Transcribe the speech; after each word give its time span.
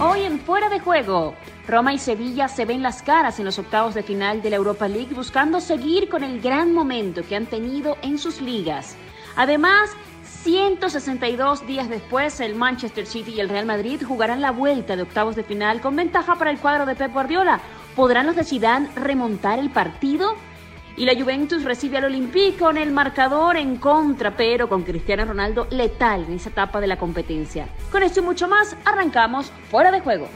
Hoy 0.00 0.22
en 0.22 0.38
Fuera 0.38 0.68
de 0.68 0.78
Juego, 0.78 1.34
Roma 1.66 1.92
y 1.92 1.98
Sevilla 1.98 2.46
se 2.46 2.64
ven 2.64 2.84
las 2.84 3.02
caras 3.02 3.40
en 3.40 3.44
los 3.44 3.58
octavos 3.58 3.94
de 3.94 4.04
final 4.04 4.40
de 4.42 4.50
la 4.50 4.54
Europa 4.54 4.86
League 4.86 5.12
buscando 5.12 5.60
seguir 5.60 6.08
con 6.08 6.22
el 6.22 6.40
gran 6.40 6.72
momento 6.72 7.22
que 7.28 7.34
han 7.34 7.46
tenido 7.46 7.98
en 8.02 8.16
sus 8.16 8.40
ligas. 8.40 8.96
Además, 9.34 9.90
162 10.44 11.66
días 11.66 11.88
después, 11.88 12.38
el 12.38 12.54
Manchester 12.54 13.06
City 13.06 13.32
y 13.32 13.40
el 13.40 13.48
Real 13.48 13.66
Madrid 13.66 14.00
jugarán 14.06 14.40
la 14.40 14.52
vuelta 14.52 14.94
de 14.94 15.02
octavos 15.02 15.34
de 15.34 15.42
final 15.42 15.80
con 15.80 15.96
ventaja 15.96 16.36
para 16.36 16.52
el 16.52 16.60
cuadro 16.60 16.86
de 16.86 16.94
Pep 16.94 17.12
Guardiola. 17.12 17.60
¿Podrán 17.96 18.26
los 18.26 18.36
de 18.36 18.44
Zidane 18.44 18.88
remontar 18.94 19.58
el 19.58 19.70
partido? 19.70 20.36
Y 20.98 21.04
la 21.04 21.14
Juventus 21.14 21.62
recibe 21.62 21.98
al 21.98 22.06
Olympique 22.06 22.58
con 22.58 22.76
el 22.76 22.90
marcador 22.90 23.56
en 23.56 23.76
contra, 23.76 24.36
pero 24.36 24.68
con 24.68 24.82
Cristiano 24.82 25.24
Ronaldo 25.24 25.68
letal 25.70 26.24
en 26.24 26.32
esa 26.32 26.48
etapa 26.48 26.80
de 26.80 26.88
la 26.88 26.98
competencia. 26.98 27.68
Con 27.92 28.02
esto 28.02 28.18
y 28.18 28.24
mucho 28.24 28.48
más, 28.48 28.76
arrancamos 28.84 29.52
fuera 29.70 29.92
de 29.92 30.00
juego. 30.00 30.28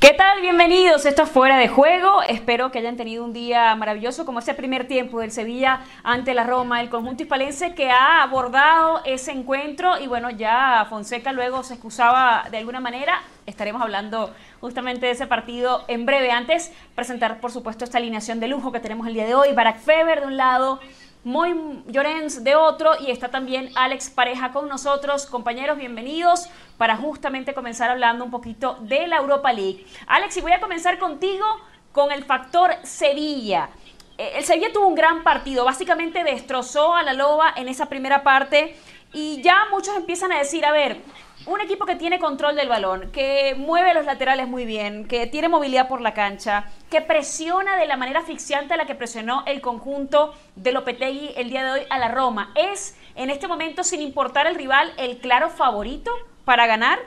¿Qué 0.00 0.14
tal? 0.14 0.40
Bienvenidos. 0.40 1.04
Esto 1.06 1.24
es 1.24 1.28
Fuera 1.28 1.56
de 1.58 1.66
Juego. 1.66 2.22
Espero 2.22 2.70
que 2.70 2.78
hayan 2.78 2.96
tenido 2.96 3.24
un 3.24 3.32
día 3.32 3.74
maravilloso 3.74 4.24
como 4.24 4.38
ese 4.38 4.54
primer 4.54 4.86
tiempo 4.86 5.18
del 5.18 5.32
Sevilla 5.32 5.80
ante 6.04 6.34
la 6.34 6.44
Roma, 6.44 6.80
el 6.80 6.88
conjunto 6.88 7.24
hispalense 7.24 7.74
que 7.74 7.90
ha 7.90 8.22
abordado 8.22 9.00
ese 9.04 9.32
encuentro 9.32 9.98
y 9.98 10.06
bueno, 10.06 10.30
ya 10.30 10.86
Fonseca 10.88 11.32
luego 11.32 11.64
se 11.64 11.74
excusaba 11.74 12.46
de 12.48 12.58
alguna 12.58 12.78
manera. 12.78 13.22
Estaremos 13.44 13.82
hablando 13.82 14.32
justamente 14.60 15.06
de 15.06 15.12
ese 15.12 15.26
partido 15.26 15.84
en 15.88 16.06
breve. 16.06 16.30
Antes, 16.30 16.72
presentar 16.94 17.40
por 17.40 17.50
supuesto 17.50 17.84
esta 17.84 17.98
alineación 17.98 18.38
de 18.38 18.46
lujo 18.46 18.70
que 18.70 18.78
tenemos 18.78 19.08
el 19.08 19.14
día 19.14 19.26
de 19.26 19.34
hoy. 19.34 19.52
Barack 19.52 19.80
Feber 19.80 20.20
de 20.20 20.26
un 20.28 20.36
lado, 20.36 20.78
Moy 21.24 21.82
Llorens 21.88 22.44
de 22.44 22.54
otro 22.54 22.92
y 23.00 23.10
está 23.10 23.28
también 23.28 23.70
Alex 23.74 24.08
Pareja 24.08 24.52
con 24.52 24.68
nosotros. 24.68 25.26
Compañeros, 25.26 25.76
bienvenidos 25.76 26.48
para 26.76 26.96
justamente 26.96 27.54
comenzar 27.54 27.90
hablando 27.90 28.24
un 28.24 28.30
poquito 28.30 28.78
de 28.82 29.08
la 29.08 29.16
Europa 29.16 29.52
League. 29.52 29.84
Alex, 30.06 30.36
y 30.36 30.40
voy 30.40 30.52
a 30.52 30.60
comenzar 30.60 30.98
contigo 30.98 31.44
con 31.90 32.12
el 32.12 32.24
factor 32.24 32.72
Sevilla. 32.84 33.68
Eh, 34.16 34.34
el 34.36 34.44
Sevilla 34.44 34.72
tuvo 34.72 34.86
un 34.86 34.94
gran 34.94 35.24
partido, 35.24 35.64
básicamente 35.64 36.22
destrozó 36.22 36.94
a 36.94 37.02
la 37.02 37.14
Loba 37.14 37.52
en 37.56 37.68
esa 37.68 37.86
primera 37.86 38.22
parte 38.22 38.76
y 39.12 39.42
ya 39.42 39.66
muchos 39.72 39.96
empiezan 39.96 40.30
a 40.30 40.38
decir, 40.38 40.64
a 40.64 40.70
ver, 40.70 41.00
un 41.48 41.62
equipo 41.62 41.86
que 41.86 41.96
tiene 41.96 42.18
control 42.18 42.56
del 42.56 42.68
balón, 42.68 43.10
que 43.10 43.54
mueve 43.56 43.94
los 43.94 44.04
laterales 44.04 44.46
muy 44.46 44.66
bien, 44.66 45.08
que 45.08 45.26
tiene 45.26 45.48
movilidad 45.48 45.88
por 45.88 46.02
la 46.02 46.12
cancha, 46.12 46.66
que 46.90 47.00
presiona 47.00 47.76
de 47.76 47.86
la 47.86 47.96
manera 47.96 48.20
asfixiante 48.20 48.74
a 48.74 48.76
la 48.76 48.84
que 48.84 48.94
presionó 48.94 49.44
el 49.46 49.62
conjunto 49.62 50.34
de 50.56 50.72
Lopetegui 50.72 51.32
el 51.36 51.48
día 51.48 51.64
de 51.64 51.70
hoy 51.70 51.86
a 51.88 51.98
la 51.98 52.08
Roma. 52.08 52.52
¿Es 52.54 52.96
en 53.14 53.30
este 53.30 53.48
momento, 53.48 53.82
sin 53.82 54.02
importar 54.02 54.46
el 54.46 54.56
rival, 54.56 54.92
el 54.98 55.18
claro 55.18 55.48
favorito 55.48 56.10
para 56.44 56.66
ganar? 56.66 56.98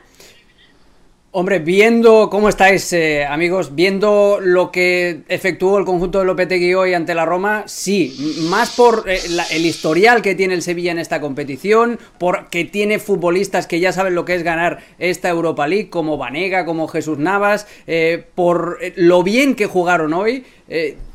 Hombre, 1.34 1.60
viendo 1.60 2.30
cómo 2.30 2.50
estáis, 2.50 2.92
eh, 2.92 3.24
amigos, 3.26 3.74
viendo 3.74 4.40
lo 4.42 4.70
que 4.70 5.22
efectuó 5.30 5.78
el 5.78 5.86
conjunto 5.86 6.20
de 6.20 6.26
Lopetegui 6.26 6.74
hoy 6.74 6.94
ante 6.94 7.16
la 7.16 7.24
Roma, 7.24 7.64
sí, 7.68 8.36
más 8.50 8.76
por 8.76 9.06
eh, 9.08 9.18
el 9.52 9.66
historial 9.66 10.22
que 10.22 10.36
tiene 10.36 10.56
el 10.56 10.62
Sevilla 10.62 10.92
en 10.92 11.00
esta 11.00 11.22
competición, 11.22 12.00
porque 12.18 12.66
tiene 12.66 13.00
futbolistas 13.00 13.66
que 13.66 13.80
ya 13.80 13.94
saben 13.94 14.14
lo 14.14 14.26
que 14.26 14.36
es 14.36 14.44
ganar 14.44 14.80
esta 15.00 15.30
Europa 15.30 15.70
League, 15.70 15.90
como 15.90 16.18
Vanega, 16.18 16.66
como 16.66 16.90
Jesús 16.90 17.18
Navas, 17.18 17.66
eh, 17.88 18.26
por 18.36 18.80
lo 18.98 19.24
bien 19.24 19.56
que 19.56 19.68
jugaron 19.68 20.14
hoy 20.14 20.44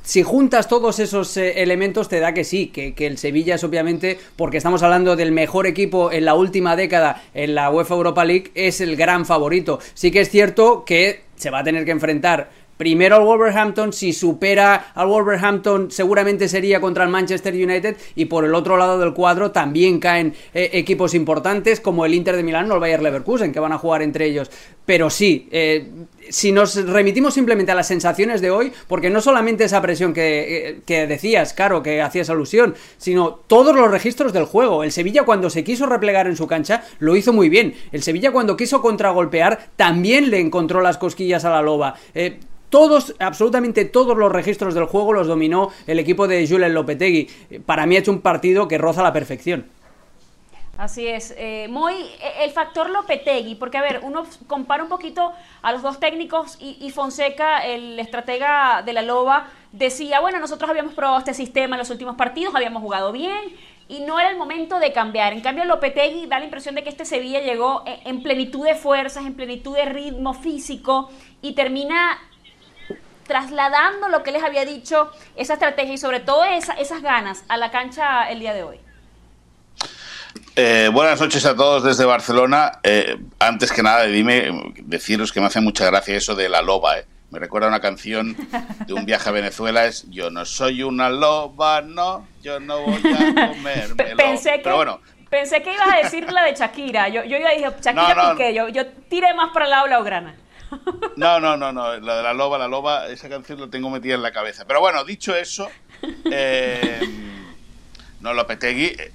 si 0.07 0.23
juntas 0.23 0.69
todos 0.69 1.01
esos 1.01 1.37
eh, 1.37 1.63
elementos 1.65 2.09
te 2.09 2.21
da 2.21 2.33
que 2.33 2.45
sí, 2.45 2.69
que, 2.69 2.95
el 2.97 3.19
Sevilla 3.19 3.57
es 3.57 3.65
obviamente, 3.65 4.17
porque 4.37 4.59
estamos 4.59 4.85
hablando 4.85 5.17
del 5.17 5.33
mejor 5.33 5.67
equipo 5.67 6.13
en 6.13 6.25
la 6.25 6.35
última 6.35 6.77
década 6.77 7.25
en 7.35 7.57
la 7.57 7.71
UEFA 7.71 7.95
Europa 7.95 8.25
League, 8.25 8.53
es 8.55 8.81
el 8.81 8.95
gran 8.95 9.27
favorito. 9.27 9.81
Sí 9.95 10.13
que 10.13 10.21
es 10.21 10.31
cierto 10.31 10.85
que 10.85 11.25
se 11.35 11.51
va 11.51 11.59
a 11.59 11.65
tener 11.65 11.85
que 11.85 11.91
enfrentar 11.91 12.51
primero 12.77 13.17
al 13.17 13.23
Wolverhampton, 13.23 13.93
si 13.93 14.13
supera 14.13 14.93
al 14.95 15.09
Wolverhampton 15.09 15.91
seguramente 15.91 16.49
sería 16.49 16.81
contra 16.81 17.05
el 17.05 17.11
Manchester 17.11 17.55
United 17.55 17.97
y 18.15 18.27
por 18.27 18.45
el 18.45 18.55
otro 18.55 18.77
lado 18.77 18.99
del 18.99 19.15
cuadro 19.15 19.51
también 19.51 19.99
caen 19.99 20.35
eh, 20.55 20.71
equipos 20.73 21.15
importantes 21.15 21.81
como 21.81 22.05
el 22.05 22.15
Inter 22.15 22.37
de 22.37 22.43
Milán 22.43 22.71
o 22.71 22.75
el 22.75 22.81
Bayer 22.81 23.03
Leverkusen 23.03 23.53
que 23.53 23.61
van 23.61 23.73
a 23.73 23.79
jugar 23.79 24.03
entre 24.03 24.27
ellos. 24.27 24.51
Pero 24.85 25.11
sí, 25.11 25.49
eh, 25.51 25.91
si 26.29 26.53
nos 26.53 26.77
remitimos 26.77 27.35
simplemente 27.35 27.73
a 27.73 27.75
las 27.75 27.89
sensaciones 27.89 28.41
de 28.41 28.51
hoy, 28.51 28.73
porque 28.87 29.11
no 29.11 29.21
solamente 29.21 29.65
esa 29.65 29.83
presión 29.83 30.13
que, 30.13 30.81
que, 30.87 31.07
decías, 31.07 31.53
Caro, 31.53 31.83
que 31.83 32.03
hacías 32.03 32.31
alusión, 32.31 32.75
sino 32.97 33.31
todos 33.47 33.75
los 33.75 33.91
registros 33.91 34.33
del 34.33 34.45
juego. 34.45 34.85
El 34.85 34.93
Sevilla 34.93 35.25
cuando 35.25 35.51
se 35.51 35.65
quiso 35.65 35.87
replegar 35.87 36.27
en 36.27 36.37
su 36.37 36.47
cancha 36.47 36.85
lo 36.99 37.17
hizo 37.17 37.33
muy 37.33 37.49
bien. 37.49 37.75
El 37.91 38.03
Sevilla 38.03 38.31
cuando 38.31 38.57
quiso 38.57 38.81
contragolpear 38.81 39.71
también 39.77 40.31
le 40.31 40.41
encontró 40.41 40.81
las 40.81 40.99
cosquillas 40.99 41.45
a 41.45 41.51
la 41.51 41.63
loba. 41.63 41.95
Eh, 42.15 42.39
todos, 42.77 43.15
absolutamente 43.21 43.87
todos 43.87 44.19
los 44.19 44.31
registros 44.31 44.75
del 44.75 44.85
juego 44.85 45.15
los 45.15 45.27
dominó 45.27 45.71
el 45.87 45.99
equipo 45.99 46.29
de 46.29 46.47
Julen 46.47 46.75
Lopetegui. 46.75 47.27
Para 47.65 47.87
mí 47.87 47.97
ha 47.97 48.01
hecho 48.01 48.11
un 48.11 48.21
partido 48.21 48.69
que 48.69 48.77
roza 48.77 49.03
la 49.03 49.15
perfección. 49.15 49.65
Así 50.77 51.07
es. 51.07 51.35
Eh, 51.39 51.69
muy 51.71 51.95
e, 51.95 52.45
el 52.45 52.51
factor 52.51 52.91
Lopetegui, 52.91 53.55
porque 53.55 53.79
a 53.79 53.81
ver, 53.81 54.01
uno 54.03 54.25
compara 54.47 54.83
un 54.83 54.91
poquito 54.91 55.33
a 55.63 55.73
los 55.73 55.81
dos 55.81 55.99
técnicos 55.99 56.59
y, 56.61 56.91
Fonseca, 56.91 57.65
el 57.65 57.99
estratega 57.99 58.83
de 58.85 58.93
la 58.93 59.01
Loba, 59.01 59.49
decía, 59.73 60.21
bueno, 60.21 60.39
nosotros 60.39 60.69
habíamos 60.69 60.93
probado 60.93 61.21
este 61.21 61.33
sistema 61.33 61.77
en 61.77 61.79
los 61.79 61.89
últimos 61.89 62.15
partidos, 62.17 62.55
habíamos 62.55 62.83
jugado 62.83 63.11
bien 63.11 63.55
y 63.89 64.01
no 64.01 64.21
era 64.21 64.29
el 64.29 64.37
momento 64.37 64.79
de 64.81 64.93
cambiar. 64.93 65.33
En 65.33 65.41
cambio, 65.41 65.65
Lopetegui 65.65 66.27
da 66.27 66.41
la 66.41 66.45
impresión 66.45 66.75
de 66.75 66.83
que 66.83 66.91
este 66.91 67.07
Sevilla 67.07 67.41
llegó 67.41 67.85
en 67.87 68.23
plenitud 68.23 68.67
de 68.67 68.75
fuerzas, 68.75 69.25
en 69.25 69.33
plenitud 69.33 69.75
de 69.75 69.87
ritmo 69.87 70.35
físico 70.35 71.09
y 71.41 71.55
termina 71.55 72.19
trasladando 73.27 74.09
lo 74.09 74.23
que 74.23 74.33
les 74.33 74.43
había 74.43 74.65
dicho, 74.65 75.11
esa 75.37 75.55
estrategia 75.55 75.95
y 75.95 75.99
sobre 75.99 76.21
todo 76.21 76.45
esas 76.45 77.03
ganas 77.03 77.45
a 77.49 77.57
la 77.57 77.71
cancha 77.71 78.31
el 78.31 78.41
día 78.41 78.55
de 78.55 78.63
hoy. 78.63 78.81
Eh, 80.55 80.89
buenas 80.93 81.21
noches 81.21 81.45
a 81.45 81.55
todos 81.55 81.83
desde 81.85 82.05
Barcelona. 82.05 82.81
Eh, 82.83 83.19
antes 83.39 83.73
que 83.73 83.83
nada, 83.83 84.05
dime, 84.05 84.73
deciros 84.83 85.33
que 85.33 85.41
me 85.41 85.47
hace 85.47 85.61
mucha 85.61 85.85
gracia 85.87 86.17
eso 86.17 86.35
de 86.35 86.49
la 86.49 86.63
loba. 86.63 86.99
Eh. 86.99 87.05
Me 87.31 87.39
recuerda 87.39 87.69
una 87.69 87.81
canción 87.81 88.37
de 88.87 88.95
un 88.95 89.05
viaje 89.05 89.29
a 89.29 89.33
Venezuela, 89.33 89.85
es 89.85 90.09
Yo 90.09 90.31
no 90.31 90.45
soy 90.45 90.83
una 90.83 91.11
loba, 91.11 91.83
no, 91.83 92.27
yo 92.43 92.61
no 92.61 92.81
voy 92.81 92.95
a 92.95 93.49
comer. 93.49 93.97
Pensé 94.17 94.63
que, 94.63 94.73
bueno, 94.73 95.01
pensé 95.29 95.63
que 95.63 95.75
ibas 95.75 95.93
a 95.93 95.97
decir 95.99 96.33
la 96.33 96.45
de 96.45 96.55
Shakira. 96.55 97.09
Yo, 97.09 97.25
yo 97.25 97.37
iba 97.37 97.51
a 97.51 97.53
decir, 97.53 97.69
Shakira 97.83 98.31
Piqué, 98.33 98.55
yo, 98.55 98.69
yo 98.69 98.87
tiré 99.11 99.35
más 99.35 99.53
para 99.53 99.67
el 99.67 99.71
lado 99.73 99.87
la 99.89 100.01
grana. 100.03 100.37
No, 101.17 101.41
no, 101.41 101.57
no, 101.57 101.73
no, 101.73 101.99
la 101.99 102.17
de 102.17 102.23
la 102.23 102.35
loba, 102.35 102.59
la 102.59 102.69
loba, 102.69 103.09
esa 103.09 103.29
canción 103.29 103.59
lo 103.59 103.71
tengo 103.71 103.89
metida 103.91 104.15
en 104.15 104.23
la 104.23 104.33
cabeza. 104.33 104.65
Pero 104.67 104.81
bueno, 104.81 105.05
dicho 105.05 105.35
eso, 105.35 105.69
eh, 106.31 107.01
no, 108.21 108.35
Lopetegui, 108.35 108.85
eh, 108.85 109.13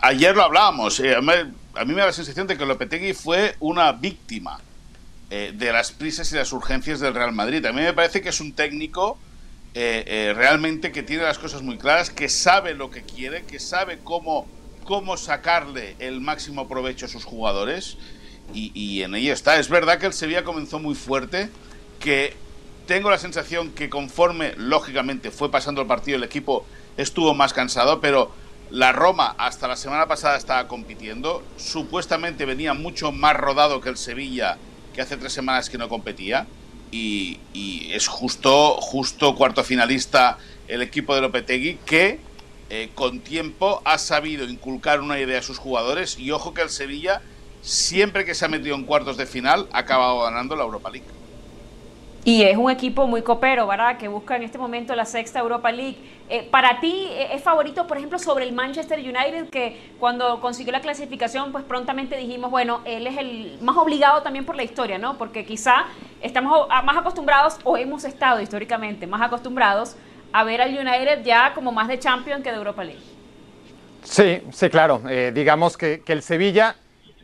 ayer 0.00 0.34
lo 0.34 0.42
hablábamos, 0.42 1.00
eh, 1.00 1.14
a 1.14 1.20
mí 1.20 1.92
me 1.92 2.00
da 2.00 2.06
la 2.06 2.12
sensación 2.12 2.46
de 2.46 2.56
que 2.56 2.64
Lopetegui 2.64 3.12
fue 3.12 3.56
una 3.60 3.92
víctima 3.92 4.60
de 5.28 5.72
las 5.72 5.92
prisas 5.92 6.32
y 6.32 6.36
las 6.36 6.50
urgencias 6.54 7.00
del 7.00 7.14
Real 7.14 7.32
Madrid. 7.32 7.64
A 7.66 7.72
mí 7.74 7.82
me 7.82 7.92
parece 7.92 8.22
que 8.22 8.30
es 8.30 8.40
un 8.40 8.54
técnico 8.54 9.18
realmente 9.74 10.90
que 10.90 11.02
tiene 11.02 11.24
las 11.24 11.38
cosas 11.38 11.60
muy 11.60 11.76
claras, 11.76 12.08
que 12.08 12.30
sabe 12.30 12.72
lo 12.72 12.90
que 12.90 13.02
quiere, 13.02 13.44
que 13.44 13.58
sabe 13.58 13.98
cómo, 14.02 14.48
cómo 14.84 15.18
sacarle 15.18 15.96
el 15.98 16.22
máximo 16.22 16.66
provecho 16.66 17.04
a 17.04 17.08
sus 17.10 17.26
jugadores 17.26 17.98
y, 18.54 19.02
en 19.02 19.14
ello 19.14 19.32
está. 19.32 19.58
Es 19.58 19.68
verdad 19.68 19.98
que 19.98 20.06
el 20.06 20.12
Sevilla 20.12 20.44
comenzó 20.44 20.78
muy 20.78 20.94
fuerte, 20.94 21.50
que 22.00 22.34
tengo 22.86 23.10
la 23.10 23.18
sensación 23.18 23.70
que 23.72 23.90
conforme, 23.90 24.54
lógicamente, 24.56 25.30
fue 25.30 25.50
pasando 25.50 25.80
el 25.80 25.86
partido, 25.86 26.16
el 26.16 26.24
equipo 26.24 26.64
estuvo 26.96 27.34
más 27.34 27.52
cansado, 27.52 28.00
pero 28.00 28.32
la 28.70 28.92
Roma 28.92 29.34
hasta 29.38 29.68
la 29.68 29.76
semana 29.76 30.06
pasada 30.06 30.36
estaba 30.36 30.68
compitiendo, 30.68 31.42
supuestamente 31.56 32.44
venía 32.44 32.74
mucho 32.74 33.12
más 33.12 33.36
rodado 33.36 33.80
que 33.80 33.88
el 33.88 33.96
Sevilla, 33.96 34.58
que 34.94 35.00
hace 35.00 35.16
tres 35.16 35.32
semanas 35.32 35.70
que 35.70 35.78
no 35.78 35.88
competía, 35.88 36.46
y, 36.90 37.38
es 37.92 38.08
justo, 38.08 38.76
justo 38.80 39.34
cuarto 39.34 39.62
finalista 39.62 40.38
el 40.68 40.82
equipo 40.82 41.14
de 41.14 41.20
Lopetegui, 41.20 41.78
que 41.84 42.20
eh, 42.70 42.90
con 42.94 43.20
tiempo 43.20 43.82
ha 43.84 43.98
sabido 43.98 44.46
inculcar 44.46 45.00
una 45.00 45.18
idea 45.18 45.38
a 45.38 45.42
sus 45.42 45.58
jugadores, 45.58 46.18
y 46.18 46.30
ojo 46.30 46.54
que 46.54 46.62
el 46.62 46.70
Sevilla 46.70 47.22
siempre 47.60 48.24
que 48.24 48.34
se 48.34 48.44
ha 48.44 48.48
metido 48.48 48.74
en 48.76 48.84
cuartos 48.84 49.16
de 49.16 49.26
final, 49.26 49.68
ha 49.72 49.78
acabado 49.78 50.22
ganando 50.22 50.56
la 50.56 50.64
Europa 50.64 50.90
League. 50.90 51.06
Y 52.24 52.42
es 52.42 52.56
un 52.58 52.70
equipo 52.70 53.06
muy 53.06 53.22
copero, 53.22 53.66
¿verdad? 53.66 53.96
Que 53.96 54.08
busca 54.08 54.36
en 54.36 54.42
este 54.42 54.58
momento 54.58 54.94
la 54.94 55.06
sexta 55.06 55.38
Europa 55.38 55.72
League. 55.72 55.96
Eh, 56.28 56.46
para 56.50 56.78
ti, 56.80 57.06
eh, 57.10 57.28
¿es 57.32 57.42
favorito, 57.42 57.86
por 57.86 57.96
ejemplo, 57.96 58.18
sobre 58.18 58.44
el 58.44 58.52
Manchester 58.52 58.98
United, 58.98 59.48
que 59.48 59.80
cuando 59.98 60.40
consiguió 60.40 60.72
la 60.72 60.80
clasificación, 60.80 61.52
pues 61.52 61.64
prontamente 61.64 62.16
dijimos, 62.16 62.50
bueno, 62.50 62.82
él 62.84 63.06
es 63.06 63.16
el 63.16 63.58
más 63.62 63.76
obligado 63.78 64.22
también 64.22 64.44
por 64.44 64.56
la 64.56 64.62
historia, 64.64 64.98
¿no? 64.98 65.16
Porque 65.16 65.46
quizá 65.46 65.86
estamos 66.20 66.68
más 66.84 66.96
acostumbrados, 66.98 67.58
o 67.64 67.78
hemos 67.78 68.04
estado 68.04 68.42
históricamente 68.42 69.06
más 69.06 69.22
acostumbrados, 69.22 69.96
a 70.32 70.44
ver 70.44 70.60
al 70.60 70.76
United 70.76 71.22
ya 71.24 71.54
como 71.54 71.72
más 71.72 71.88
de 71.88 71.98
Champion 71.98 72.42
que 72.42 72.50
de 72.50 72.56
Europa 72.56 72.84
League. 72.84 73.00
Sí, 74.02 74.42
sí, 74.52 74.70
claro. 74.70 75.02
Eh, 75.08 75.32
digamos 75.34 75.76
que, 75.76 76.02
el 76.06 76.22
Sevilla, 76.22 76.76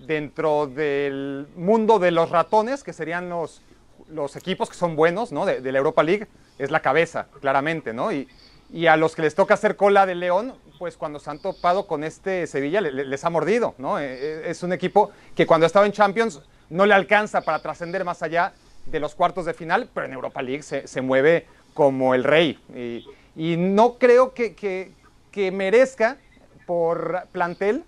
dentro 0.06 0.66
del 0.66 1.46
mundo 1.56 1.98
de 1.98 2.10
los 2.10 2.30
ratones, 2.30 2.82
que 2.82 2.92
serían 2.92 3.28
los, 3.28 3.62
los 4.08 4.36
equipos 4.36 4.68
que 4.68 4.76
son 4.76 4.96
buenos 4.96 5.32
¿no? 5.32 5.46
de, 5.46 5.60
la 5.60 5.78
Europa 5.78 6.02
League, 6.02 6.26
es 6.58 6.70
la 6.70 6.80
cabeza, 6.80 7.28
claramente, 7.40 7.92
¿no? 7.92 8.12
Y, 8.12 8.28
y, 8.72 8.86
a 8.86 8.96
los 8.96 9.14
que 9.14 9.22
les 9.22 9.34
toca 9.34 9.54
hacer 9.54 9.76
cola 9.76 10.06
de 10.06 10.14
León, 10.14 10.54
pues 10.78 10.96
cuando 10.96 11.18
se 11.18 11.30
han 11.30 11.38
topado 11.38 11.86
con 11.86 12.04
este 12.04 12.46
Sevilla 12.46 12.80
les 12.80 13.24
ha 13.24 13.30
mordido, 13.30 13.74
¿no? 13.78 13.98
Eh, 13.98 14.04
eh, 14.06 14.42
es 14.46 14.62
un 14.62 14.72
equipo 14.72 15.10
que 15.34 15.46
cuando 15.46 15.64
ha 15.64 15.68
estado 15.68 15.84
en 15.84 15.92
Champions 15.92 16.40
no 16.70 16.86
le 16.86 16.94
alcanza 16.94 17.42
para 17.42 17.60
trascender 17.60 18.04
más 18.04 18.22
allá 18.22 18.52
de 18.86 19.00
los 19.00 19.14
cuartos 19.14 19.46
de 19.46 19.54
final, 19.54 19.88
pero 19.92 20.06
en 20.06 20.12
Europa 20.12 20.42
League 20.42 20.62
se, 20.62 20.86
se 20.86 21.00
mueve 21.00 21.46
como 21.72 22.14
el 22.14 22.24
rey. 22.24 22.58
Y, 22.74 23.06
y 23.36 23.56
no 23.56 23.98
creo 23.98 24.34
que, 24.34 24.54
que, 24.54 24.92
que 25.30 25.50
merezca 25.50 26.18
por 26.66 27.26
plantel 27.32 27.84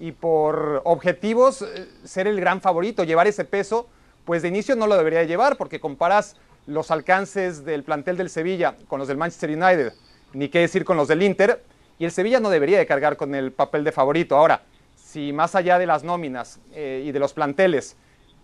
y 0.00 0.12
por 0.12 0.80
objetivos 0.84 1.62
eh, 1.62 1.86
ser 2.04 2.26
el 2.26 2.40
gran 2.40 2.60
favorito, 2.60 3.04
llevar 3.04 3.26
ese 3.26 3.44
peso, 3.44 3.86
pues 4.24 4.42
de 4.42 4.48
inicio 4.48 4.74
no 4.74 4.86
lo 4.86 4.96
debería 4.96 5.22
llevar 5.24 5.56
porque 5.56 5.78
comparas 5.78 6.36
los 6.66 6.90
alcances 6.90 7.64
del 7.64 7.84
plantel 7.84 8.16
del 8.16 8.30
Sevilla 8.30 8.76
con 8.88 8.98
los 8.98 9.08
del 9.08 9.18
Manchester 9.18 9.50
United, 9.50 9.92
ni 10.32 10.48
qué 10.48 10.60
decir 10.60 10.84
con 10.84 10.96
los 10.96 11.06
del 11.06 11.22
Inter, 11.22 11.62
y 11.98 12.06
el 12.06 12.12
Sevilla 12.12 12.40
no 12.40 12.48
debería 12.48 12.78
de 12.78 12.86
cargar 12.86 13.16
con 13.16 13.34
el 13.34 13.52
papel 13.52 13.84
de 13.84 13.92
favorito. 13.92 14.36
Ahora, 14.36 14.62
si 14.96 15.32
más 15.34 15.54
allá 15.54 15.78
de 15.78 15.86
las 15.86 16.02
nóminas 16.02 16.60
eh, 16.72 17.04
y 17.04 17.12
de 17.12 17.18
los 17.18 17.34
planteles 17.34 17.96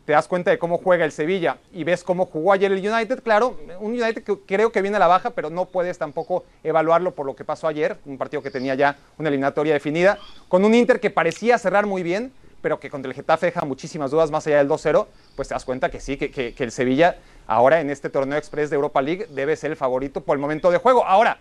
te 0.07 0.13
das 0.13 0.29
cuenta 0.29 0.53
de 0.53 0.59
cómo 0.59 0.79
juega 0.79 1.05
el 1.05 1.11
Sevilla 1.11 1.59
y 1.73 1.83
ves 1.83 2.05
cómo 2.05 2.27
jugó 2.27 2.53
ayer 2.53 2.71
el 2.71 2.79
United, 2.79 3.23
claro, 3.25 3.59
un 3.81 3.91
United 3.93 4.23
que 4.23 4.39
creo 4.47 4.71
que 4.71 4.81
viene 4.81 4.97
a 4.97 5.01
la 5.01 5.09
baja, 5.09 5.31
pero 5.31 5.51
no 5.51 5.65
puedes 5.67 5.99
tampoco 5.99 6.45
evaluarlo 6.63 7.11
por 7.11 7.27
lo 7.27 7.35
que 7.35 7.45
pasó 7.45 7.67
ayer, 7.67 7.99
un 8.07 8.17
partido 8.17 8.41
que 8.41 8.53
tenía 8.53 8.77
ya 8.77 8.97
una 9.19 9.29
eliminatoria 9.29 9.75
definida, 9.75 10.17
con 10.49 10.65
un 10.65 10.75
Inter 10.75 11.01
que 11.01 11.11
parecía 11.11 11.59
cerrar 11.59 11.87
muy 11.87 12.05
bien, 12.05 12.33
pero 12.63 12.79
que 12.79 12.89
contra 12.89 13.11
el 13.11 13.17
Getafe 13.17 13.47
deja 13.47 13.65
muchísimas 13.65 14.13
dudas 14.13 14.31
más 14.31 14.47
allá 14.47 14.59
del 14.59 14.69
2-0, 14.69 15.07
pues 15.35 15.49
te 15.49 15.55
das 15.55 15.65
cuenta 15.65 15.91
que 15.91 15.99
sí, 15.99 16.17
que, 16.17 16.55
el 16.57 16.71
Sevilla 16.71 17.17
ahora 17.49 17.81
en 17.81 17.91
este 17.91 18.09
torneo 18.09 18.39
express 18.39 18.71
de 18.71 18.77
Europa 18.77 19.03
League 19.03 19.27
debe 19.31 19.57
ser 19.57 19.73
el 19.73 19.77
favorito 19.77 20.21
por 20.21 20.37
el 20.37 20.41
momento 20.41 20.71
de 20.71 20.79
juego. 20.79 21.05
Ahora, 21.05 21.39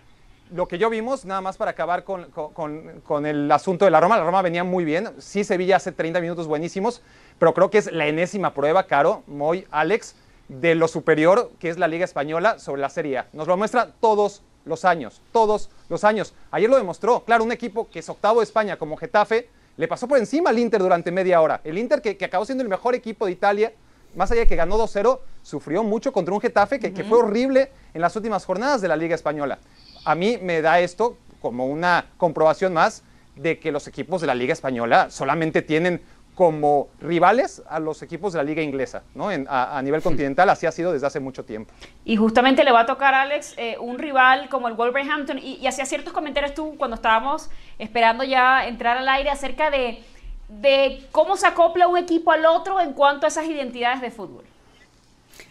lo 0.50 0.68
que 0.68 0.78
yo 0.78 0.90
vimos, 0.90 1.24
nada 1.24 1.40
más 1.40 1.56
para 1.56 1.72
acabar 1.72 2.04
con, 2.04 2.30
con, 2.30 3.26
el 3.26 3.50
asunto 3.50 3.84
de 3.84 3.90
la 3.90 4.00
Roma, 4.00 4.16
la 4.16 4.24
Roma 4.24 4.42
venía 4.42 4.64
muy 4.64 4.84
bien, 4.84 5.10
sí 5.18 5.44
Sevilla 5.44 5.76
hace 5.76 5.92
30 5.92 6.20
minutos 6.20 6.46
buenísimos, 6.46 7.02
pero 7.38 7.52
creo 7.54 7.70
que 7.70 7.78
es 7.78 7.90
la 7.92 8.06
enésima 8.06 8.54
prueba, 8.54 8.86
Caro, 8.86 9.22
Moy, 9.26 9.66
Alex, 9.70 10.14
de 10.48 10.74
lo 10.74 10.86
superior 10.88 11.50
que 11.58 11.68
es 11.68 11.78
la 11.78 11.88
Liga 11.88 12.04
Española 12.04 12.58
sobre 12.58 12.80
la 12.80 12.88
Serie 12.88 13.18
A. 13.18 13.26
Nos 13.32 13.48
lo 13.48 13.56
muestra 13.56 13.92
todos 14.00 14.42
los 14.64 14.84
años, 14.84 15.20
todos 15.32 15.70
los 15.88 16.04
años. 16.04 16.34
Ayer 16.50 16.70
lo 16.70 16.76
demostró, 16.76 17.24
claro, 17.24 17.42
un 17.42 17.52
equipo 17.52 17.88
que 17.88 17.98
es 17.98 18.08
octavo 18.08 18.40
de 18.40 18.44
España 18.44 18.76
como 18.76 18.96
Getafe, 18.96 19.48
le 19.76 19.88
pasó 19.88 20.06
por 20.08 20.18
encima 20.18 20.50
al 20.50 20.58
Inter 20.58 20.80
durante 20.80 21.10
media 21.10 21.40
hora. 21.40 21.60
El 21.64 21.76
Inter 21.76 22.00
que, 22.00 22.24
acabó 22.24 22.44
siendo 22.44 22.62
el 22.62 22.68
mejor 22.68 22.94
equipo 22.94 23.26
de 23.26 23.32
Italia, 23.32 23.72
más 24.14 24.30
allá 24.30 24.42
de 24.42 24.46
que 24.46 24.56
ganó 24.56 24.78
2-0, 24.78 25.18
sufrió 25.42 25.82
mucho 25.82 26.12
contra 26.12 26.32
un 26.32 26.40
Getafe 26.40 26.78
que, 26.78 26.94
que 26.94 27.04
fue 27.04 27.18
horrible 27.18 27.70
en 27.92 28.00
las 28.00 28.16
últimas 28.16 28.44
jornadas 28.46 28.80
de 28.80 28.88
la 28.88 28.96
Liga 28.96 29.14
Española 29.14 29.58
a 30.06 30.14
mí 30.14 30.38
me 30.40 30.62
da 30.62 30.78
esto 30.80 31.18
como 31.40 31.66
una 31.66 32.06
comprobación 32.16 32.72
más 32.72 33.02
de 33.34 33.58
que 33.58 33.72
los 33.72 33.86
equipos 33.88 34.20
de 34.20 34.28
la 34.28 34.34
Liga 34.34 34.52
Española 34.52 35.10
solamente 35.10 35.62
tienen 35.62 36.00
como 36.36 36.88
rivales 37.00 37.62
a 37.68 37.80
los 37.80 38.02
equipos 38.02 38.34
de 38.34 38.36
la 38.36 38.42
liga 38.42 38.62
inglesa, 38.62 39.02
¿no? 39.14 39.30
a, 39.30 39.80
nivel 39.82 40.02
continental 40.02 40.50
así 40.50 40.66
ha 40.66 40.72
sido 40.72 40.92
desde 40.92 41.06
hace 41.06 41.18
mucho 41.18 41.46
tiempo. 41.46 41.72
Y 42.04 42.16
justamente 42.16 42.62
le 42.62 42.72
va 42.72 42.80
a 42.80 42.86
tocar, 42.86 43.14
Alex, 43.14 43.54
eh, 43.56 43.76
un 43.80 43.98
rival 43.98 44.50
como 44.50 44.68
el 44.68 44.74
Wolverhampton, 44.74 45.38
y, 45.38 45.54
y 45.54 45.66
hacía 45.66 45.86
ciertos 45.86 46.12
comentarios 46.12 46.52
tú 46.52 46.74
cuando 46.76 46.94
estábamos 46.94 47.48
esperando 47.78 48.22
ya 48.22 48.66
entrar 48.66 48.98
al 48.98 49.08
aire 49.08 49.30
acerca 49.30 49.70
de, 49.70 50.04
de 50.48 51.06
cómo 51.10 51.38
se 51.38 51.46
acopla 51.46 51.88
un 51.88 51.96
equipo 51.96 52.30
al 52.32 52.44
otro 52.44 52.82
en 52.82 52.92
cuanto 52.92 53.24
a 53.24 53.28
esas 53.28 53.46
identidades 53.46 54.02
de 54.02 54.10
fútbol. 54.10 54.44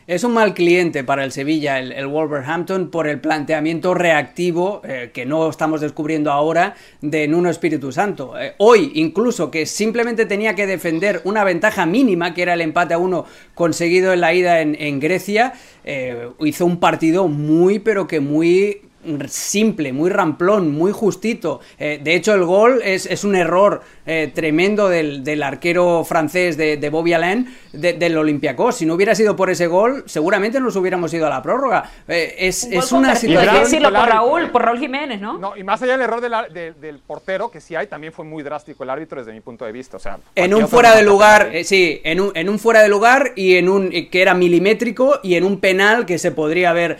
Es 0.07 0.23
un 0.23 0.33
mal 0.33 0.53
cliente 0.53 1.03
para 1.03 1.23
el 1.23 1.31
Sevilla, 1.31 1.79
el, 1.79 2.05
Wolverhampton, 2.05 2.91
por 2.91 3.07
el 3.07 3.19
planteamiento 3.19 3.95
reactivo 3.95 4.83
eh, 4.83 5.09
que 5.11 5.25
no 5.25 5.49
estamos 5.49 5.81
descubriendo 5.81 6.31
ahora 6.31 6.75
de 7.01 7.27
Nuno 7.27 7.49
Espíritu 7.49 7.91
Santo. 7.91 8.39
Eh, 8.39 8.53
hoy, 8.59 8.91
incluso, 8.93 9.49
que 9.49 9.65
simplemente 9.65 10.27
tenía 10.27 10.53
que 10.53 10.67
defender 10.67 11.21
una 11.23 11.43
ventaja 11.43 11.87
mínima, 11.87 12.35
que 12.35 12.43
era 12.43 12.53
el 12.53 12.61
empate 12.61 12.93
a 12.93 12.99
uno 12.99 13.25
conseguido 13.55 14.13
en 14.13 14.21
la 14.21 14.31
ida 14.35 14.61
en, 14.61 14.99
Grecia, 14.99 15.53
eh, 15.83 16.29
hizo 16.41 16.67
un 16.67 16.79
partido 16.79 17.27
muy, 17.27 17.79
pero 17.79 18.07
que 18.07 18.19
muy 18.19 18.83
simple, 19.27 19.91
muy 19.91 20.11
ramplón, 20.11 20.71
muy 20.71 20.91
justito. 20.91 21.61
de 21.79 22.15
hecho, 22.15 22.35
el 22.35 22.43
gol 22.43 22.81
es, 22.83 23.07
es 23.07 23.23
un 23.23 23.35
error 23.35 23.81
eh, 24.05 24.31
tremendo 24.33 24.87
del, 24.87 25.43
arquero 25.43 26.03
francés 26.03 26.57
de, 26.57 26.77
de 26.77 26.89
Bobby 26.89 27.13
Alain 27.13 27.47
del 27.73 28.17
Olympiacos. 28.17 28.75
Si 28.75 28.85
no 28.85 28.93
hubiera 28.93 29.15
sido 29.15 29.35
por 29.35 29.49
ese 29.49 29.67
gol, 29.67 30.03
seguramente 30.05 30.59
nos 30.59 30.75
hubiéramos 30.75 31.13
ido 31.13 31.25
a 31.27 31.29
la 31.29 31.41
prórroga. 31.41 31.89
Eh, 32.07 32.35
es, 32.39 32.65
es 32.65 32.91
una 32.91 33.15
situación. 33.15 33.49
Hay 33.49 33.59
que 33.59 33.63
decirlo 33.65 33.91
por 33.91 34.07
Raúl, 34.07 34.51
por 34.51 34.63
Raúl 34.63 34.79
Jiménez, 34.79 35.19
¿no? 35.19 35.37
No, 35.37 35.57
y 35.57 35.63
más 35.63 35.81
allá 35.81 35.93
del 35.93 36.01
error 36.01 36.21
del 36.21 36.99
portero, 36.99 37.49
que 37.49 37.59
sí 37.59 37.75
hay, 37.75 37.87
también 37.87 38.13
fue 38.13 38.25
muy 38.25 38.43
drástico 38.43 38.83
el 38.83 38.89
árbitro 38.89 39.19
desde 39.19 39.33
mi 39.33 39.41
punto 39.41 39.65
de 39.65 39.71
vista. 39.71 39.97
O 39.97 39.99
sea, 39.99 40.19
en 40.35 40.53
un 40.53 40.67
fuera 40.67 40.95
de 40.95 41.03
lugar, 41.03 41.49
eh, 41.53 41.63
sí, 41.63 42.01
en 42.03 42.19
un, 42.19 42.31
en 42.35 42.49
un 42.49 42.59
fuera 42.59 42.81
de 42.81 42.89
lugar 42.89 43.33
y 43.35 43.55
en 43.55 43.69
un 43.69 43.89
que 43.89 44.21
era 44.21 44.33
milimétrico 44.33 45.19
y 45.23 45.35
en 45.35 45.43
un 45.43 45.59
penal 45.59 46.05
que 46.05 46.17
se 46.17 46.31
podría 46.31 46.69
haber 46.69 46.99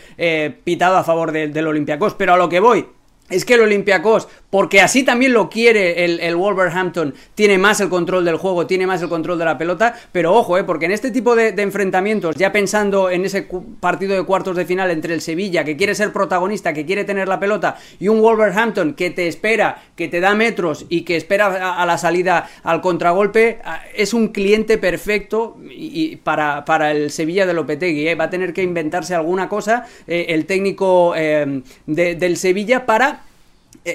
pitado 0.63 0.97
a 0.97 1.03
favor 1.03 1.31
del 1.31 1.67
Olympiacos. 1.67 2.15
Pero 2.15 2.33
a 2.33 2.37
lo 2.37 2.49
que 2.49 2.59
voy, 2.59 2.85
es 3.29 3.43
que 3.43 3.55
el 3.55 3.61
Olympiacos, 3.61 4.27
porque 4.55 4.79
así 4.79 5.03
también 5.03 5.33
lo 5.33 5.49
quiere 5.49 6.05
el, 6.05 6.35
Wolverhampton, 6.37 7.13
tiene 7.33 7.57
más 7.57 7.81
el 7.81 7.89
control 7.89 8.23
del 8.23 8.37
juego, 8.37 8.65
tiene 8.65 8.87
más 8.87 9.01
el 9.01 9.09
control 9.09 9.37
de 9.37 9.43
la 9.43 9.57
pelota, 9.57 9.93
pero 10.13 10.33
ojo, 10.33 10.57
eh, 10.57 10.63
porque 10.63 10.85
en 10.85 10.93
este 10.93 11.11
tipo 11.11 11.35
de, 11.35 11.49
enfrentamientos, 11.57 12.37
ya 12.37 12.53
pensando 12.53 13.09
en 13.09 13.25
ese 13.25 13.45
partido 13.81 14.15
de 14.15 14.23
cuartos 14.23 14.55
de 14.55 14.63
final 14.63 14.91
entre 14.91 15.13
el 15.13 15.19
Sevilla, 15.19 15.65
que 15.65 15.75
quiere 15.75 15.93
ser 15.93 16.13
protagonista, 16.13 16.71
que 16.71 16.85
quiere 16.85 17.03
tener 17.03 17.27
la 17.27 17.37
pelota, 17.37 17.75
y 17.99 18.07
un 18.07 18.21
Wolverhampton 18.21 18.93
que 18.93 19.09
te 19.09 19.27
espera, 19.27 19.83
que 19.97 20.07
te 20.07 20.21
da 20.21 20.33
metros 20.35 20.85
y 20.87 21.01
que 21.01 21.17
espera 21.17 21.75
a, 21.81 21.85
la 21.85 21.97
salida 21.97 22.49
al 22.63 22.79
contragolpe, 22.79 23.59
es 23.93 24.13
un 24.13 24.29
cliente 24.29 24.77
perfecto 24.77 25.57
y, 25.69 26.15
para, 26.15 26.63
para, 26.63 26.91
el 26.91 27.11
Sevilla 27.11 27.45
de 27.45 27.53
Lopetegui. 27.53 28.07
Eh. 28.07 28.15
Va 28.15 28.23
a 28.23 28.29
tener 28.29 28.53
que 28.53 28.63
inventarse 28.63 29.15
alguna 29.15 29.49
cosa 29.49 29.85
eh, 30.07 30.27
el 30.29 30.45
técnico 30.45 31.13
del 31.13 32.37
Sevilla 32.37 32.85
para 32.85 33.09
eh, 33.09 33.33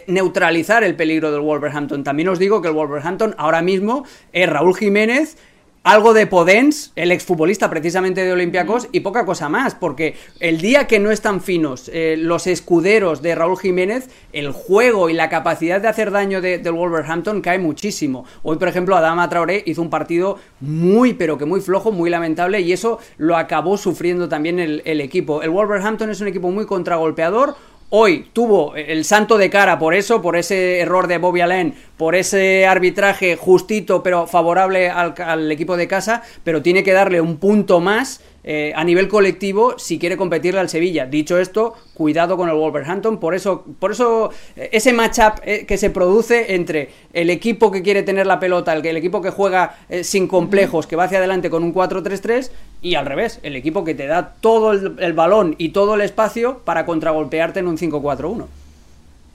neutralizar 0.06 0.84
el 0.84 0.96
peligro 0.96 1.32
del 1.32 1.40
Wolverhampton. 1.40 2.04
También 2.04 2.28
os 2.28 2.38
digo 2.38 2.62
que 2.62 2.68
el 2.68 2.74
Wolverhampton 2.74 3.34
ahora 3.38 3.62
mismo 3.62 4.04
es 4.32 4.48
Raúl 4.48 4.76
Jiménez, 4.76 5.36
algo 5.82 6.12
de 6.12 6.26
Podens, 6.26 6.92
el 6.94 7.10
exfutbolista 7.10 7.70
precisamente 7.70 8.22
de 8.22 8.32
Olympiacos, 8.32 8.88
y 8.92 9.00
poca 9.00 9.24
cosa 9.24 9.48
más, 9.48 9.74
porque 9.74 10.14
el 10.38 10.60
día 10.60 10.86
que 10.86 10.98
no 10.98 11.10
están 11.10 11.40
finos 11.40 11.90
eh, 11.92 12.16
los 12.18 12.46
escuderos 12.46 13.22
de 13.22 13.34
Raúl 13.34 13.58
Jiménez, 13.58 14.10
el 14.34 14.52
juego 14.52 15.08
y 15.08 15.14
la 15.14 15.30
capacidad 15.30 15.80
de 15.80 15.88
hacer 15.88 16.10
daño 16.10 16.42
del 16.42 16.72
Wolverhampton 16.72 17.40
cae 17.40 17.58
muchísimo. 17.58 18.26
Hoy, 18.42 18.58
por 18.58 18.68
ejemplo, 18.68 18.94
Adama 18.94 19.30
Traoré 19.30 19.62
hizo 19.64 19.80
un 19.80 19.88
partido 19.88 20.38
muy, 20.60 21.14
pero 21.14 21.38
que 21.38 21.46
muy 21.46 21.62
flojo, 21.62 21.92
muy 21.92 22.10
lamentable, 22.10 22.60
y 22.60 22.72
eso 22.72 22.98
lo 23.16 23.38
acabó 23.38 23.78
sufriendo 23.78 24.28
también 24.28 24.60
el 24.60 25.00
equipo. 25.00 25.40
El 25.40 25.48
Wolverhampton 25.48 26.10
es 26.10 26.20
un 26.20 26.28
equipo 26.28 26.50
muy 26.50 26.66
contragolpeador, 26.66 27.56
Hoy 27.92 28.30
tuvo 28.32 28.76
el 28.76 29.04
santo 29.04 29.36
de 29.36 29.50
cara 29.50 29.80
por 29.80 29.94
eso, 29.94 30.22
por 30.22 30.36
ese 30.36 30.78
error 30.78 31.08
de 31.08 31.18
Bobby 31.18 31.40
Allen, 31.40 31.74
por 31.96 32.14
ese 32.14 32.64
arbitraje 32.64 33.34
justito 33.34 34.00
pero 34.04 34.28
favorable 34.28 34.88
al, 34.88 35.12
al 35.18 35.50
equipo 35.50 35.76
de 35.76 35.88
casa, 35.88 36.22
pero 36.44 36.62
tiene 36.62 36.84
que 36.84 36.92
darle 36.92 37.20
un 37.20 37.38
punto 37.38 37.80
más 37.80 38.20
eh, 38.42 38.72
a 38.74 38.84
nivel 38.84 39.08
colectivo 39.08 39.78
si 39.78 39.98
quiere 39.98 40.16
competirle 40.16 40.60
al 40.60 40.68
Sevilla. 40.68 41.06
Dicho 41.06 41.38
esto, 41.38 41.74
cuidado 41.94 42.36
con 42.36 42.48
el 42.48 42.54
Wolverhampton, 42.54 43.18
por 43.18 43.34
eso, 43.34 43.64
por 43.78 43.92
eso 43.92 44.30
eh, 44.56 44.70
ese 44.72 44.92
matchup 44.92 45.40
eh, 45.44 45.66
que 45.66 45.76
se 45.76 45.90
produce 45.90 46.54
entre 46.54 46.90
el 47.12 47.30
equipo 47.30 47.70
que 47.70 47.82
quiere 47.82 48.02
tener 48.02 48.26
la 48.26 48.40
pelota, 48.40 48.72
el, 48.72 48.84
el 48.84 48.96
equipo 48.96 49.20
que 49.20 49.30
juega 49.30 49.76
sin 50.02 50.26
complejos, 50.26 50.86
que 50.86 50.96
va 50.96 51.04
hacia 51.04 51.18
adelante 51.18 51.50
con 51.50 51.62
un 51.62 51.74
4-3-3, 51.74 52.50
y 52.82 52.94
al 52.94 53.06
revés, 53.06 53.40
el 53.42 53.56
equipo 53.56 53.84
que 53.84 53.94
te 53.94 54.06
da 54.06 54.34
todo 54.40 54.72
el 54.72 55.12
balón 55.12 55.54
y 55.58 55.70
todo 55.70 55.94
el 55.94 56.00
espacio 56.00 56.60
para 56.64 56.86
contragolpearte 56.86 57.60
en 57.60 57.66
un 57.66 57.76
5-4-1. 57.76 58.46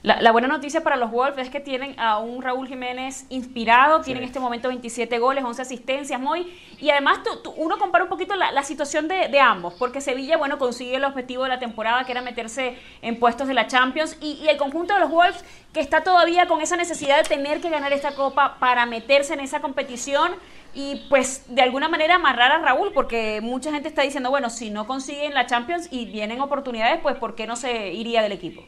La, 0.06 0.30
buena 0.30 0.46
noticia 0.46 0.84
para 0.84 0.94
los 0.94 1.10
Wolves 1.10 1.36
es 1.36 1.50
que 1.50 1.58
tienen 1.58 1.98
a 1.98 2.18
un 2.18 2.40
Raúl 2.40 2.68
Jiménez 2.68 3.26
inspirado, 3.28 4.02
tienen 4.02 4.22
en 4.22 4.28
este 4.28 4.38
momento 4.38 4.68
27 4.68 5.18
goles, 5.18 5.42
11 5.42 5.62
asistencias, 5.62 6.20
muy 6.20 6.46
y 6.78 6.90
además 6.90 7.18
uno 7.56 7.76
compara 7.76 8.04
un 8.04 8.10
poquito 8.10 8.36
la, 8.36 8.62
situación 8.62 9.08
de, 9.08 9.40
ambos, 9.40 9.74
porque 9.74 10.00
Sevilla, 10.00 10.36
bueno, 10.36 10.58
consigue 10.58 10.94
el 10.94 11.04
objetivo 11.04 11.42
de 11.42 11.48
la 11.48 11.58
temporada, 11.58 12.04
que 12.04 12.12
era 12.12 12.22
meterse 12.22 12.78
en 13.02 13.18
puestos 13.18 13.48
de 13.48 13.54
la 13.54 13.66
Champions, 13.66 14.16
y, 14.20 14.46
el 14.46 14.56
conjunto 14.58 14.94
de 14.94 15.00
los 15.00 15.10
Wolves, 15.10 15.44
que 15.72 15.80
está 15.80 16.04
todavía 16.04 16.46
con 16.46 16.60
esa 16.60 16.76
necesidad 16.76 17.16
de 17.16 17.24
tener 17.24 17.60
que 17.60 17.68
ganar 17.68 17.92
esta 17.92 18.14
copa 18.14 18.58
para 18.60 18.86
meterse 18.86 19.34
en 19.34 19.40
esa 19.40 19.58
competición, 19.58 20.36
y 20.72 21.04
pues 21.08 21.46
de 21.48 21.62
alguna 21.62 21.88
manera 21.88 22.14
amarrar 22.14 22.52
a 22.52 22.58
Raúl, 22.58 22.92
porque 22.92 23.40
mucha 23.42 23.72
gente 23.72 23.88
está 23.88 24.02
diciendo, 24.02 24.30
bueno, 24.30 24.50
si 24.50 24.70
no 24.70 24.86
consiguen 24.86 25.34
la 25.34 25.46
Champions 25.46 25.88
y 25.90 26.06
vienen 26.06 26.40
oportunidades, 26.40 27.00
pues 27.02 27.16
¿por 27.16 27.34
qué 27.34 27.48
no 27.48 27.56
se 27.56 27.92
iría 27.92 28.22
del 28.22 28.30
equipo? 28.30 28.62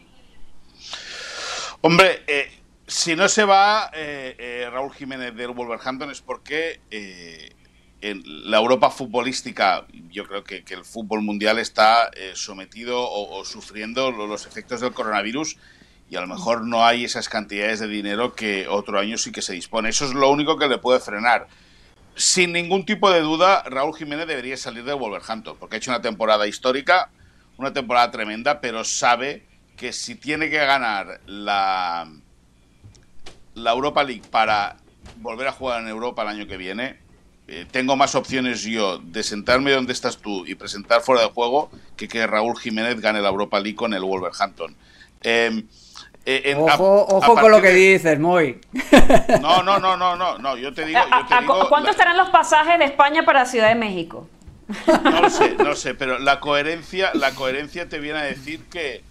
Hombre, 1.80 2.22
eh, 2.26 2.50
si 2.86 3.14
no 3.14 3.28
se 3.28 3.44
va 3.44 3.90
eh, 3.94 4.34
eh, 4.38 4.68
Raúl 4.70 4.92
Jiménez 4.92 5.34
del 5.34 5.50
Wolverhampton 5.50 6.10
es 6.10 6.20
porque 6.20 6.80
en 8.00 8.22
la 8.50 8.58
Europa 8.58 8.90
futbolística, 8.90 9.86
yo 10.10 10.26
creo 10.26 10.44
que, 10.44 10.64
el 10.68 10.84
fútbol 10.84 11.22
mundial 11.22 11.58
está 11.58 12.10
sometido 12.34 13.08
o, 13.10 13.44
sufriendo 13.44 14.10
lo- 14.10 14.26
los 14.26 14.46
efectos 14.46 14.80
del 14.80 14.92
coronavirus 14.92 15.56
y 16.10 16.16
a 16.16 16.20
lo 16.20 16.26
mejor 16.26 16.64
no 16.64 16.84
hay 16.86 17.04
esas 17.04 17.28
cantidades 17.28 17.80
de 17.80 17.88
dinero 17.88 18.34
que 18.34 18.66
otro 18.68 18.98
año 18.98 19.18
sí 19.18 19.30
que 19.30 19.42
se 19.42 19.52
dispone. 19.52 19.90
Eso 19.90 20.04
es 20.06 20.14
lo 20.14 20.30
único 20.30 20.56
que 20.58 20.68
le 20.68 20.78
puede 20.78 21.00
frenar. 21.00 21.48
Sin 22.14 22.52
ningún 22.52 22.84
tipo 22.86 23.10
de 23.10 23.20
duda, 23.20 23.62
Raúl 23.66 23.94
Jiménez 23.96 24.26
debería 24.26 24.56
salir 24.56 24.84
de 24.84 24.94
Wolverhampton, 24.94 25.56
porque 25.58 25.76
ha 25.76 25.78
hecho 25.78 25.90
una 25.90 26.00
temporada 26.00 26.46
histórica, 26.46 27.10
una 27.58 27.72
temporada 27.72 28.10
tremenda, 28.10 28.60
pero 28.60 28.84
sabe 28.84 29.47
que 29.78 29.92
si 29.92 30.14
tiene 30.16 30.50
que 30.50 30.58
ganar 30.58 31.20
la, 31.26 32.06
la 33.54 33.70
Europa 33.72 34.02
League 34.04 34.22
para 34.30 34.76
volver 35.16 35.48
a 35.48 35.52
jugar 35.52 35.80
en 35.80 35.88
Europa 35.88 36.22
el 36.22 36.28
año 36.28 36.46
que 36.46 36.56
viene, 36.56 36.98
eh, 37.46 37.64
tengo 37.70 37.96
más 37.96 38.14
opciones 38.14 38.62
yo 38.62 38.98
de 38.98 39.22
sentarme 39.22 39.70
donde 39.70 39.92
estás 39.92 40.18
tú 40.18 40.44
y 40.46 40.54
presentar 40.54 41.00
fuera 41.00 41.22
de 41.22 41.28
juego 41.28 41.70
que 41.96 42.08
que 42.08 42.26
Raúl 42.26 42.58
Jiménez 42.58 43.00
gane 43.00 43.22
la 43.22 43.28
Europa 43.28 43.58
League 43.60 43.76
con 43.76 43.94
el 43.94 44.02
Wolverhampton. 44.02 44.74
Eh, 45.22 45.62
eh, 46.26 46.52
a- 46.54 46.58
Ojo, 46.74 47.06
a 47.10 47.14
ojo 47.16 47.34
con 47.40 47.50
lo 47.50 47.62
que 47.62 47.68
de- 47.68 47.74
dices, 47.92 48.18
Moy. 48.20 48.60
No, 49.40 49.62
no, 49.62 49.78
no, 49.78 49.96
no, 49.96 50.14
no, 50.16 50.36
no, 50.38 50.56
yo 50.58 50.74
te 50.74 50.84
digo, 50.84 50.98
¿A- 50.98 51.20
yo 51.22 51.26
te 51.26 51.34
a- 51.34 51.38
a- 51.38 51.40
digo 51.40 51.68
¿Cuánto 51.68 51.86
la- 51.86 51.90
estarán 51.92 52.16
los 52.18 52.28
pasajes 52.30 52.78
de 52.78 52.84
España 52.84 53.24
para 53.24 53.46
Ciudad 53.46 53.68
de 53.68 53.76
México? 53.76 54.28
No 55.02 55.22
lo 55.22 55.30
sé, 55.30 55.54
no 55.56 55.64
lo 55.64 55.76
sé, 55.76 55.94
pero 55.94 56.18
la 56.18 56.40
coherencia, 56.40 57.12
la 57.14 57.30
coherencia 57.34 57.88
te 57.88 57.98
viene 58.00 58.18
a 58.18 58.22
decir 58.24 58.60
que, 58.70 59.02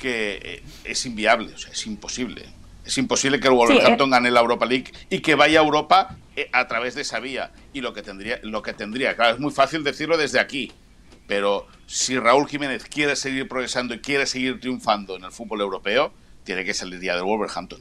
que 0.00 0.40
eh, 0.42 0.62
es 0.84 1.04
inviable, 1.06 1.52
o 1.54 1.58
sea, 1.58 1.70
es 1.72 1.86
imposible. 1.86 2.44
Es 2.84 2.96
imposible 2.98 3.38
que 3.38 3.46
el 3.48 3.54
Wolverhampton 3.54 4.10
gane 4.10 4.30
la 4.30 4.40
Europa 4.40 4.66
League 4.66 4.90
y 5.10 5.20
que 5.20 5.34
vaya 5.34 5.60
a 5.60 5.62
Europa 5.62 6.16
eh, 6.34 6.48
a 6.52 6.66
través 6.66 6.94
de 6.94 7.02
esa 7.02 7.20
vía. 7.20 7.52
Y 7.72 7.82
lo 7.82 7.92
que 7.92 8.02
tendría, 8.02 8.40
lo 8.42 8.62
que 8.62 8.72
tendría, 8.72 9.14
claro, 9.14 9.34
es 9.34 9.40
muy 9.40 9.52
fácil 9.52 9.84
decirlo 9.84 10.16
desde 10.16 10.40
aquí, 10.40 10.72
pero 11.28 11.66
si 11.86 12.18
Raúl 12.18 12.48
Jiménez 12.48 12.84
quiere 12.84 13.14
seguir 13.16 13.46
progresando 13.48 13.94
y 13.94 14.00
quiere 14.00 14.26
seguir 14.26 14.58
triunfando 14.60 15.16
en 15.16 15.24
el 15.24 15.30
fútbol 15.32 15.60
europeo, 15.60 16.12
tiene 16.42 16.64
que 16.64 16.74
salir 16.74 17.00
ya 17.00 17.14
del 17.14 17.24
Wolverhampton. 17.24 17.78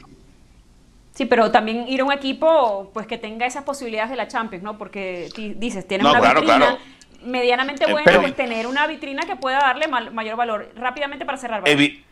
Sí, 1.16 1.26
pero 1.26 1.50
también 1.52 1.88
ir 1.88 2.02
a 2.02 2.06
un 2.06 2.12
equipo 2.12 2.92
pues 2.94 3.08
que 3.08 3.18
tenga 3.18 3.46
esas 3.46 3.64
posibilidades 3.64 4.10
de 4.12 4.16
la 4.18 4.28
Champions, 4.28 4.64
¿no? 4.64 4.78
Porque 4.78 5.30
dices, 5.58 5.88
tienes 5.88 6.04
No, 6.04 6.12
una 6.12 6.20
claro, 6.20 6.42
vitrina 6.42 6.58
claro. 6.60 6.78
medianamente 7.26 7.86
Eh, 7.86 7.92
buena, 7.92 8.22
pues 8.22 8.36
tener 8.36 8.68
una 8.68 8.86
vitrina 8.88 9.24
que 9.26 9.36
pueda 9.36 9.58
darle 9.60 9.88
mal- 9.88 10.12
mayor 10.14 10.38
valor. 10.38 10.72
Rápidamente 10.76 11.26
para 11.26 11.38
cerrar. 11.38 11.64
Evi- 11.66 12.04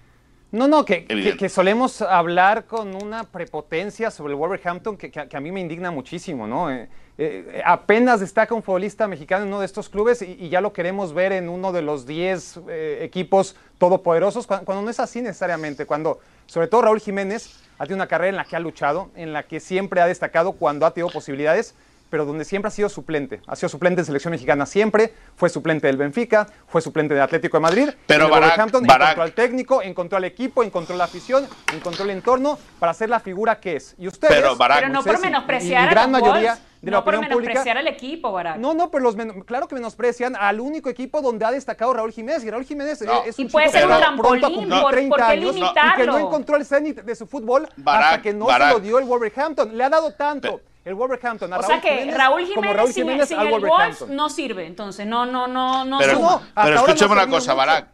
No, 0.52 0.68
no, 0.68 0.86
que, 0.86 1.06
que, 1.06 1.14
Evidente. 1.14 1.38
que 1.38 1.50
solemos 1.50 2.02
hablar 2.02 2.66
con 2.66 2.96
una 2.96 3.24
prepotencia 3.26 4.10
sobre 4.12 4.32
el 4.32 4.38
Wolverhampton 4.40 4.96
que, 4.96 5.12
que- 5.12 5.28
que 5.28 5.36
a 5.38 5.42
mí 5.42 5.52
me 5.52 5.60
indigna 5.60 5.92
muchísimo, 5.92 6.48
¿no? 6.48 6.72
Eh, 6.72 6.88
eh, 7.18 7.62
apenas 7.66 8.20
destaca 8.22 8.54
un 8.56 8.64
futbolista 8.64 9.08
mexicano 9.08 9.42
en 9.44 9.50
uno 9.50 9.60
de 9.60 9.66
estos 9.66 9.90
clubes 9.90 10.22
y, 10.22 10.38
y 10.40 10.50
ya 10.50 10.62
lo 10.62 10.72
queremos 10.72 11.14
ver 11.14 11.34
en 11.34 11.50
uno 11.50 11.72
de 11.74 11.82
los 11.82 12.06
10 12.06 12.62
eh, 12.70 13.00
equipos 13.02 13.58
todopoderosos, 13.78 14.48
cuando, 14.48 14.66
cuando 14.66 14.84
no 14.84 14.90
es 14.90 15.00
así 15.02 15.22
necesariamente, 15.22 15.86
cuando 15.86 16.20
sobre 16.46 16.68
todo 16.68 16.84
Raúl 16.84 17.02
Jiménez 17.02 17.60
ha 17.78 17.84
tenido 17.84 17.98
una 17.98 18.08
carrera 18.08 18.30
en 18.30 18.36
la 18.38 18.46
que 18.46 18.56
ha 18.56 18.60
luchado, 18.60 19.10
en 19.16 19.34
la 19.34 19.44
que 19.44 19.60
siempre 19.60 20.00
ha 20.00 20.08
destacado 20.08 20.54
cuando 20.54 20.86
ha 20.86 20.92
tenido 20.94 21.12
posibilidades, 21.12 21.76
pero 22.10 22.26
donde 22.26 22.46
siempre 22.46 22.68
ha 22.68 22.72
sido 22.72 22.90
suplente. 22.90 23.42
Ha 23.48 23.56
sido 23.56 23.70
suplente 23.70 24.02
en 24.02 24.06
selección 24.06 24.32
mexicana 24.32 24.66
siempre, 24.66 25.14
fue 25.36 25.50
suplente 25.50 25.88
del 25.88 25.98
Benfica, 25.98 26.48
fue 26.68 26.82
suplente 26.82 27.14
del 27.14 27.24
Atlético 27.24 27.58
de 27.58 27.62
Madrid. 27.62 27.90
Pero 28.06 28.30
Barak- 28.30 28.58
encontró 28.68 29.24
al 29.24 29.32
técnico, 29.34 29.82
encontró 29.82 30.18
al 30.18 30.24
equipo, 30.26 30.64
encontró 30.64 30.96
la 30.96 31.06
afición, 31.06 31.48
encontró 31.74 32.04
el 32.06 32.12
entorno 32.12 32.58
para 32.80 32.94
ser 32.94 33.10
la 33.10 33.20
figura 33.20 33.60
que 33.60 33.76
es. 33.76 33.96
Y 33.98 34.08
ustedes, 34.08 34.34
Pero, 34.36 34.56
Barak- 34.56 34.80
Pero 34.80 34.90
no 34.94 35.04
por 35.04 35.16
y- 35.16 35.20
menospreciar 35.22 35.84
y 35.84 35.88
a 35.88 35.90
gran 35.90 36.12
los 36.12 36.22
mayoría 36.22 36.52
Wolves, 36.54 36.64
de 36.82 36.92
la 36.92 36.98
no 36.98 37.04
por 37.04 37.16
pública. 37.16 37.36
menospreciar 37.36 37.78
al 37.78 37.88
equipo, 37.88 38.32
Barack. 38.32 38.58
No, 38.58 38.74
no, 38.74 38.92
pero 38.92 39.04
los 39.04 39.16
men- 39.16 39.42
claro 39.42 39.68
que 39.68 39.76
menosprecian 39.76 40.36
al 40.36 40.60
único 40.60 40.90
equipo 40.90 41.22
donde 41.22 41.44
ha 41.46 41.52
destacado 41.52 41.94
Raúl 41.94 42.12
Jiménez. 42.12 42.44
Y 42.44 42.52
Raúl 42.52 42.66
Jiménez 42.66 43.02
No. 43.02 43.24
es 43.26 43.38
Y 43.40 43.44
un 43.44 43.50
puede 43.50 43.68
chico 43.68 43.80
ser 43.80 43.90
un 43.90 43.98
trampolín, 43.98 44.42
cumplir 44.44 44.82
¿por- 44.82 44.92
30 44.92 45.10
por 45.10 45.26
qué 45.26 45.32
años 45.32 45.56
y 45.58 45.62
que 45.98 46.06
no 46.06 46.18
encontró 46.18 46.56
el 46.56 46.66
cenit 46.66 47.02
de 47.02 47.16
su 47.16 47.26
fútbol 47.28 47.64
hasta 47.66 47.82
Barak, 47.82 48.22
que 48.22 48.34
no 48.34 48.46
Barak. 48.46 48.68
se 48.70 48.74
lo 48.76 48.80
dio 48.80 49.00
el 49.00 49.06
Wolverhampton. 49.06 49.76
Le 49.78 49.84
ha 49.84 49.90
dado 49.90 50.14
tanto 50.14 50.62
el 50.88 50.96
Wolverhampton 50.96 51.52
a 51.54 51.58
O 51.58 51.62
Raúl 51.62 51.74
sea 51.74 51.82
que 51.82 51.90
Jiménez 51.90 52.18
Raúl 52.18 52.42
como 52.42 52.54
Jiménez, 52.54 52.76
Raúl 52.78 52.94
sin, 52.94 53.04
Jiménez 53.04 53.28
sin 53.30 53.38
al 53.40 53.48
el 53.48 53.52
Wolves 53.54 54.08
no 54.08 54.30
sirve, 54.30 54.66
entonces 54.66 55.06
no, 55.06 55.26
no, 55.26 55.48
no, 55.48 55.84
no. 55.86 55.98
Pero, 56.00 56.14
no, 56.20 56.42
pero 56.56 56.76
no 56.76 56.86
escúchame 56.86 57.12
ha 57.12 57.24
una 57.24 57.28
cosa. 57.30 57.54
Barak. 57.54 57.88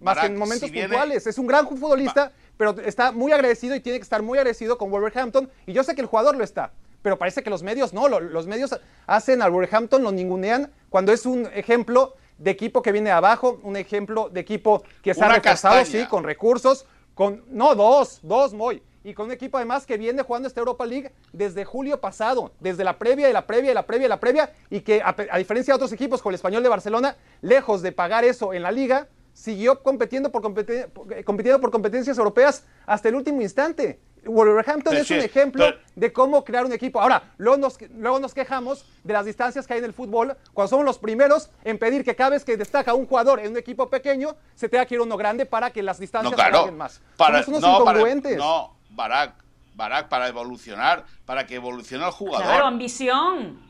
Más 0.00 0.18
que 0.18 0.26
en 0.26 0.36
momentos 0.36 0.68
si 0.68 0.72
viene- 0.72 0.88
puntuales. 0.88 1.26
Es 1.26 1.38
un 1.38 1.46
gran 1.48 1.66
futbolista, 1.68 2.30
pero 2.56 2.76
está 2.80 3.10
muy 3.12 3.32
agradecido 3.32 3.74
y 3.74 3.80
tiene 3.80 3.98
que 3.98 4.04
estar 4.04 4.22
muy 4.22 4.38
agradecido 4.38 4.78
con 4.78 4.90
Wolverhampton. 4.90 5.50
Y 5.66 5.72
yo 5.72 5.82
sé 5.82 5.94
que 5.96 6.00
el 6.00 6.06
jugador 6.06 6.36
lo 6.36 6.44
está, 6.44 6.70
pero 7.02 7.18
parece 7.18 7.42
que 7.42 7.50
los 7.50 7.62
medios 7.64 7.92
no. 7.92 8.06
lo- 8.08 8.20
Los 8.20 8.46
medios 8.46 8.78
hacen 9.06 9.42
al 9.42 9.50
Wolverhampton, 9.50 10.02
lo 10.04 10.12
ningunean, 10.12 10.70
cuando 10.88 11.12
es 11.12 11.26
un 11.26 11.48
ejemplo 11.52 12.14
de 12.38 12.52
equipo 12.52 12.80
que 12.82 12.92
viene 12.92 13.10
de 13.10 13.16
abajo, 13.16 13.58
un 13.64 13.76
ejemplo 13.76 14.28
de 14.28 14.38
equipo 14.38 14.84
que 15.02 15.12
reforzado, 15.34 15.74
castaña. 15.74 16.04
sí, 16.04 16.08
con 16.08 16.22
recursos, 16.22 16.86
con. 17.14 17.42
No, 17.48 17.74
dos, 17.74 18.20
dos, 18.22 18.54
muy. 18.54 18.80
Y 19.04 19.14
con 19.14 19.26
un 19.26 19.32
equipo 19.32 19.56
además 19.56 19.86
que 19.86 19.96
viene 19.96 20.22
jugando 20.22 20.48
esta 20.48 20.60
Europa 20.60 20.84
League 20.84 21.12
desde 21.32 21.64
julio 21.64 22.00
pasado, 22.00 22.52
desde 22.60 22.84
la 22.84 22.98
previa 22.98 23.30
y 23.30 23.32
la 23.32 23.46
previa 23.46 23.70
y 23.70 23.74
la 23.74 23.86
previa 23.86 24.06
y 24.06 24.08
la 24.08 24.20
previa, 24.20 24.52
y 24.70 24.80
que 24.80 25.00
a, 25.02 25.14
a 25.30 25.38
diferencia 25.38 25.72
de 25.72 25.76
otros 25.76 25.92
equipos 25.92 26.20
como 26.20 26.30
el 26.30 26.34
Español 26.34 26.62
de 26.62 26.68
Barcelona, 26.68 27.16
lejos 27.40 27.80
de 27.82 27.92
pagar 27.92 28.24
eso 28.24 28.52
en 28.52 28.62
la 28.62 28.72
liga, 28.72 29.06
siguió 29.32 29.82
compitiendo 29.82 30.30
por, 30.32 30.42
por- 30.42 31.12
eh, 31.12 31.22
compitiendo 31.24 31.60
por 31.60 31.70
competencias 31.70 32.18
europeas 32.18 32.64
hasta 32.86 33.08
el 33.08 33.14
último 33.14 33.40
instante. 33.40 34.00
Wolverhampton 34.26 34.96
es 34.96 35.10
un 35.12 35.18
ejemplo 35.18 35.64
de 35.94 36.12
cómo 36.12 36.44
crear 36.44 36.66
un 36.66 36.72
equipo. 36.72 37.00
Ahora, 37.00 37.32
luego 37.38 37.56
nos, 37.56 37.78
luego 37.92 38.18
nos 38.18 38.34
quejamos 38.34 38.84
de 39.04 39.12
las 39.12 39.24
distancias 39.24 39.64
que 39.66 39.74
hay 39.74 39.78
en 39.78 39.84
el 39.84 39.92
fútbol 39.92 40.36
cuando 40.52 40.68
somos 40.68 40.84
los 40.84 40.98
primeros 40.98 41.50
en 41.64 41.78
pedir 41.78 42.04
que 42.04 42.16
cada 42.16 42.30
vez 42.30 42.44
que 42.44 42.56
destaca 42.56 42.94
un 42.94 43.06
jugador 43.06 43.38
en 43.38 43.52
un 43.52 43.56
equipo 43.56 43.88
pequeño, 43.88 44.34
se 44.56 44.68
tenga 44.68 44.84
que 44.86 44.96
ir 44.96 45.00
uno 45.00 45.16
grande 45.16 45.46
para 45.46 45.70
que 45.70 45.82
las 45.84 46.00
distancias 46.00 46.32
No, 46.32 46.36
claro. 46.36 46.72
más. 46.72 47.00
Para, 47.16 47.42
somos 47.44 47.60
unos 47.62 47.78
no, 47.78 47.84
para- 47.84 47.98
incongruentes. 48.00 48.36
no, 48.36 48.76
Barak, 48.90 49.34
Barak, 49.74 50.08
para 50.08 50.28
evolucionar, 50.28 51.04
para 51.24 51.46
que 51.46 51.54
evolucione 51.56 52.04
el 52.04 52.10
jugador. 52.10 52.46
Claro, 52.46 52.66
ambición. 52.66 53.60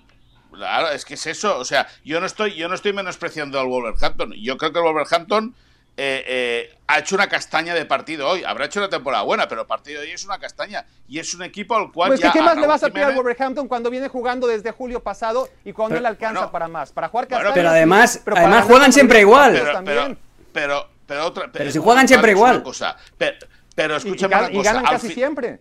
Claro, 0.53 0.89
es 0.91 1.05
que 1.05 1.15
es 1.15 1.27
eso. 1.27 1.59
O 1.59 1.65
sea, 1.65 1.87
yo 2.05 2.21
no 2.21 2.27
estoy, 2.27 2.55
yo 2.55 2.69
no 2.69 2.75
estoy 2.75 2.93
menospreciando 2.93 3.61
al 3.61 3.67
Wolverhampton. 3.67 4.33
Yo 4.41 4.57
creo 4.57 4.73
que 4.73 4.79
el 4.79 4.85
Wolverhampton 4.87 5.55
eh, 5.99 6.25
eh, 6.27 6.79
ha 6.87 7.01
hecho 7.01 7.17
una 7.17 7.29
castaña 7.29 7.75
de 7.75 7.85
partido 7.85 8.27
hoy. 8.27 8.43
Habrá 8.45 8.65
hecho 8.65 8.81
una 8.81 8.89
temporada 8.89 9.23
buena, 9.25 9.47
pero 9.49 9.63
el 9.63 9.67
partido 9.67 10.01
de 10.01 10.07
hoy 10.07 10.13
es 10.15 10.25
una 10.25 10.39
castaña. 10.39 10.87
Y 11.07 11.19
es 11.19 11.35
un 11.35 11.43
equipo 11.43 11.77
al 11.77 11.93
cual 11.93 12.09
Pues 12.09 12.21
ya 12.21 12.33
que, 12.33 12.39
¿qué 12.39 12.45
más 12.45 12.57
le 12.57 12.67
vas 12.67 12.83
a 12.83 12.89
pedir 12.89 13.05
al 13.09 13.15
Wolverhampton 13.15 13.69
cuando 13.69 13.91
viene 13.91 14.09
jugando 14.09 14.47
desde 14.47 14.71
julio 14.71 15.01
pasado 15.01 15.49
y 15.65 15.73
cuando 15.75 15.97
Pero- 15.97 16.03
le 16.03 16.09
alcanza 16.09 16.39
bueno, 16.41 16.53
para 16.53 16.69
más? 16.69 16.93
Para 16.93 17.09
jugar 17.09 17.27
bueno, 17.29 17.37
castañas, 17.45 17.55
pero 17.55 17.69
además- 17.69 18.23
pero 18.25 18.37
además 18.39 18.65
juegan 18.65 18.93
siempre 18.95 19.21
igual. 19.21 19.53
Pero, 19.53 19.73
también. 19.73 19.97
pero, 19.97 20.19
pero, 20.53 20.89
pero 21.07 21.27
otra. 21.27 21.51
Pero 21.53 21.71
si 21.71 21.79
juegan 21.79 22.09
siempre 22.09 22.31
igual. 22.31 22.63
cosa. 22.63 22.97
Pero, 23.19 23.37
pero 23.79 23.95
Y- 23.95 23.97
y, 23.97 23.99
escúchame 23.99 24.49
y 24.53 24.61
ganan 24.61 24.83
casi 24.85 25.15
siempre. 25.15 25.61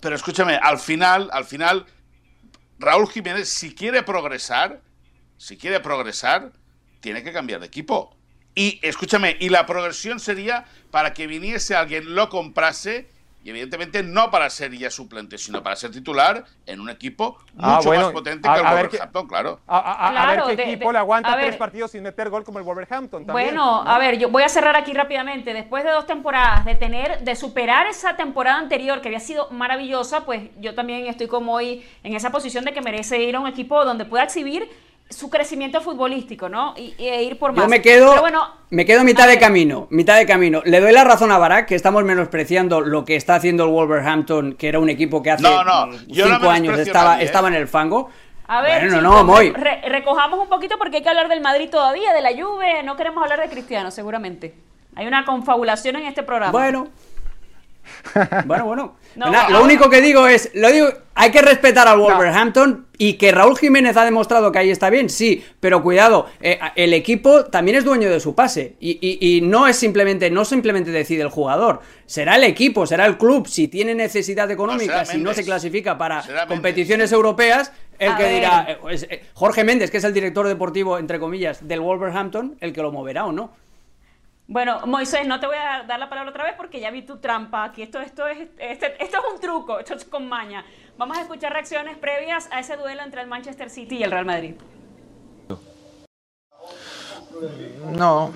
Pero 0.00 0.14
escúchame, 0.14 0.54
al 0.62 0.78
final, 0.78 1.28
al 1.32 1.44
final, 1.44 1.84
Raúl 2.78 3.10
Jiménez, 3.10 3.48
si 3.48 3.74
quiere 3.74 4.04
progresar, 4.04 4.80
si 5.36 5.56
quiere 5.56 5.80
progresar, 5.80 6.52
tiene 7.00 7.24
que 7.24 7.32
cambiar 7.32 7.58
de 7.58 7.66
equipo. 7.66 8.16
Y 8.54 8.78
escúchame, 8.82 9.36
y 9.40 9.48
la 9.48 9.66
progresión 9.66 10.20
sería 10.20 10.64
para 10.92 11.12
que 11.12 11.26
viniese 11.26 11.74
alguien, 11.74 12.14
lo 12.14 12.28
comprase, 12.28 13.10
y 13.42 13.50
evidentemente 13.50 14.02
no 14.02 14.30
para 14.30 14.50
ser 14.50 14.70
ya 14.76 14.90
suplente, 14.90 15.38
sino 15.38 15.62
para 15.62 15.74
ser 15.76 15.90
titular 15.90 16.44
en 16.66 16.80
un 16.80 16.90
equipo 16.90 17.38
Ah, 17.58 17.76
mucho 17.76 17.88
bueno, 17.88 18.04
más 18.04 18.12
potente 18.12 18.48
a- 18.48 18.54
que 18.54 18.60
el 18.60 18.66
a 18.66 18.74
ver 18.74 18.82
qué- 18.88 18.96
Wolverhampton, 18.98 19.26
claro. 19.28 19.60
A, 19.66 19.78
a- 19.78 19.80
a- 19.92 20.08
a 20.08 20.10
Claro, 20.10 20.46
ver 20.46 20.56
qué 20.56 20.62
de- 20.62 20.70
equipo 20.72 20.88
de- 20.88 20.92
le 20.92 20.98
aguanta 20.98 21.32
a 21.32 21.36
ver. 21.36 21.46
tres 21.46 21.56
partidos 21.56 21.90
sin 21.92 22.02
meter 22.02 22.28
gol 22.28 22.44
como 22.44 22.58
el 22.58 22.64
Wolverhampton 22.64 23.24
también. 23.26 23.48
Bueno, 23.54 23.82
¿no? 23.84 23.90
a 23.90 23.98
ver, 23.98 24.18
yo 24.18 24.28
voy 24.28 24.42
a 24.42 24.48
cerrar 24.48 24.76
aquí 24.76 24.92
rápidamente. 24.92 25.54
Después 25.54 25.84
de 25.84 25.90
dos 25.90 26.06
temporadas, 26.06 26.64
de 26.66 26.74
tener, 26.74 27.20
de 27.24 27.34
superar 27.36 27.86
esa 27.86 28.16
temporada 28.16 28.58
anterior 28.58 29.00
que 29.00 29.08
había 29.08 29.20
sido 29.20 29.48
maravillosa, 29.50 30.24
pues 30.26 30.50
yo 30.58 30.74
también 30.74 31.06
estoy 31.06 31.26
como 31.26 31.54
hoy 31.54 31.82
en 32.02 32.14
esa 32.14 32.30
posición 32.30 32.64
de 32.64 32.72
que 32.74 32.82
merece 32.82 33.22
ir 33.22 33.36
a 33.36 33.40
un 33.40 33.46
equipo 33.46 33.84
donde 33.84 34.04
pueda 34.04 34.24
exhibir 34.24 34.68
su 35.10 35.28
crecimiento 35.28 35.80
futbolístico, 35.80 36.48
¿no? 36.48 36.72
Y, 36.76 36.94
y 36.96 37.08
ir 37.08 37.38
por 37.38 37.52
más. 37.52 37.64
Yo 37.64 37.68
me 37.68 37.82
quedo, 37.82 38.10
Pero 38.10 38.20
bueno, 38.22 38.48
me 38.70 38.86
quedo 38.86 39.04
mitad 39.04 39.26
de 39.28 39.38
camino, 39.38 39.86
mitad 39.90 40.16
de 40.16 40.24
camino. 40.24 40.62
Le 40.64 40.80
doy 40.80 40.92
la 40.92 41.04
razón 41.04 41.30
a 41.32 41.38
Barak 41.38 41.66
que 41.66 41.74
estamos 41.74 42.04
menospreciando 42.04 42.80
lo 42.80 43.04
que 43.04 43.16
está 43.16 43.34
haciendo 43.34 43.64
el 43.64 43.70
Wolverhampton, 43.70 44.54
que 44.54 44.68
era 44.68 44.78
un 44.78 44.88
equipo 44.88 45.22
que 45.22 45.32
hace 45.32 45.42
No, 45.42 45.64
no, 45.64 45.90
yo 46.06 46.26
no 46.28 46.36
cinco 46.36 46.48
años 46.50 46.78
estaba, 46.78 47.10
nadie, 47.10 47.22
¿eh? 47.22 47.26
estaba 47.26 47.48
en 47.48 47.54
el 47.54 47.68
fango. 47.68 48.08
A 48.46 48.62
ver, 48.62 48.80
bueno, 48.82 48.98
chicos, 48.98 49.02
no, 49.02 49.24
Moy. 49.24 49.50
re- 49.52 49.82
recojamos 49.88 50.38
un 50.40 50.48
poquito 50.48 50.76
porque 50.78 50.96
hay 50.98 51.02
que 51.02 51.08
hablar 51.08 51.28
del 51.28 51.40
Madrid 51.40 51.68
todavía, 51.70 52.12
de 52.12 52.20
la 52.20 52.30
Juve. 52.30 52.82
No 52.84 52.96
queremos 52.96 53.22
hablar 53.22 53.40
de 53.40 53.48
Cristiano, 53.48 53.90
seguramente. 53.90 54.54
Hay 54.96 55.06
una 55.06 55.24
confabulación 55.24 55.96
en 55.96 56.06
este 56.06 56.22
programa. 56.22 56.50
Bueno. 56.52 56.88
Bueno, 58.46 58.66
bueno. 58.66 58.96
No, 59.16 59.30
Nada, 59.30 59.50
lo 59.50 59.64
único 59.64 59.90
que 59.90 60.00
digo 60.00 60.26
es, 60.28 60.50
lo 60.54 60.70
digo, 60.70 60.88
hay 61.16 61.32
que 61.32 61.42
respetar 61.42 61.88
al 61.88 61.98
Wolverhampton 61.98 62.86
Y 62.96 63.14
que 63.14 63.32
Raúl 63.32 63.58
Jiménez 63.58 63.96
ha 63.96 64.04
demostrado 64.04 64.52
que 64.52 64.60
ahí 64.60 64.70
está 64.70 64.88
bien, 64.88 65.10
sí, 65.10 65.44
pero 65.58 65.82
cuidado, 65.82 66.26
eh, 66.40 66.60
el 66.76 66.94
equipo 66.94 67.46
también 67.46 67.76
es 67.76 67.84
dueño 67.84 68.08
de 68.08 68.20
su 68.20 68.34
pase. 68.34 68.76
Y, 68.80 69.40
no 69.42 69.66
es 69.66 69.76
simplemente, 69.76 70.30
no 70.30 70.44
simplemente 70.44 70.90
decide 70.90 71.22
el 71.22 71.28
jugador, 71.28 71.80
será 72.06 72.36
el 72.36 72.44
equipo, 72.44 72.86
será 72.86 73.06
el 73.06 73.18
club. 73.18 73.48
Si 73.48 73.68
tiene 73.68 73.94
necesidad 73.94 74.50
económica, 74.50 75.04
si 75.04 75.18
no 75.18 75.34
se 75.34 75.44
clasifica 75.44 75.98
para 75.98 76.22
competiciones 76.46 77.10
europeas, 77.12 77.72
el 77.98 78.16
que 78.16 78.28
dirá, 78.28 78.66
eh, 78.68 78.78
eh, 79.10 79.24
Jorge 79.34 79.62
Méndez, 79.62 79.90
que 79.90 79.98
es 79.98 80.04
el 80.04 80.14
director 80.14 80.48
deportivo, 80.48 80.98
entre 80.98 81.18
comillas, 81.18 81.66
del 81.66 81.80
Wolverhampton, 81.80 82.56
el 82.60 82.72
que 82.72 82.80
lo 82.80 82.92
moverá 82.92 83.26
o 83.26 83.32
no. 83.32 83.52
Bueno, 84.50 84.84
Moisés, 84.84 85.28
no 85.28 85.38
te 85.38 85.46
voy 85.46 85.54
a 85.54 85.84
dar 85.84 86.00
la 86.00 86.08
palabra 86.08 86.30
otra 86.30 86.42
vez 86.42 86.54
porque 86.56 86.80
ya 86.80 86.90
vi 86.90 87.02
tu 87.02 87.18
trampa 87.18 87.62
aquí. 87.62 87.82
Esto, 87.82 88.00
esto, 88.00 88.26
es, 88.26 88.48
este, 88.58 89.00
esto 89.00 89.18
es 89.18 89.32
un 89.32 89.40
truco, 89.40 89.78
esto 89.78 89.94
es 89.94 90.04
con 90.04 90.28
maña. 90.28 90.64
Vamos 90.98 91.16
a 91.16 91.20
escuchar 91.20 91.52
reacciones 91.52 91.96
previas 91.96 92.48
a 92.50 92.58
ese 92.58 92.76
duelo 92.76 93.00
entre 93.02 93.20
el 93.22 93.28
Manchester 93.28 93.70
City 93.70 93.98
y 93.98 94.02
el 94.02 94.10
Real 94.10 94.24
Madrid. 94.26 94.56
No. 97.92 98.32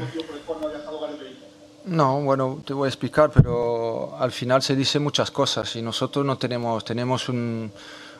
No, 1.85 2.21
bueno, 2.21 2.63
te 2.65 2.73
voy 2.75 2.87
a 2.87 2.91
explicar, 2.91 3.33
pero 3.33 4.17
al 4.17 4.31
final 4.31 4.63
se 4.63 4.77
dicen 4.77 5.03
muchas 5.03 5.33
cosas 5.33 5.75
y 5.75 5.83
nosotros 5.83 6.25
no 6.25 6.39
tenemos, 6.39 6.85
tenemos 6.85 7.29
una, 7.29 7.71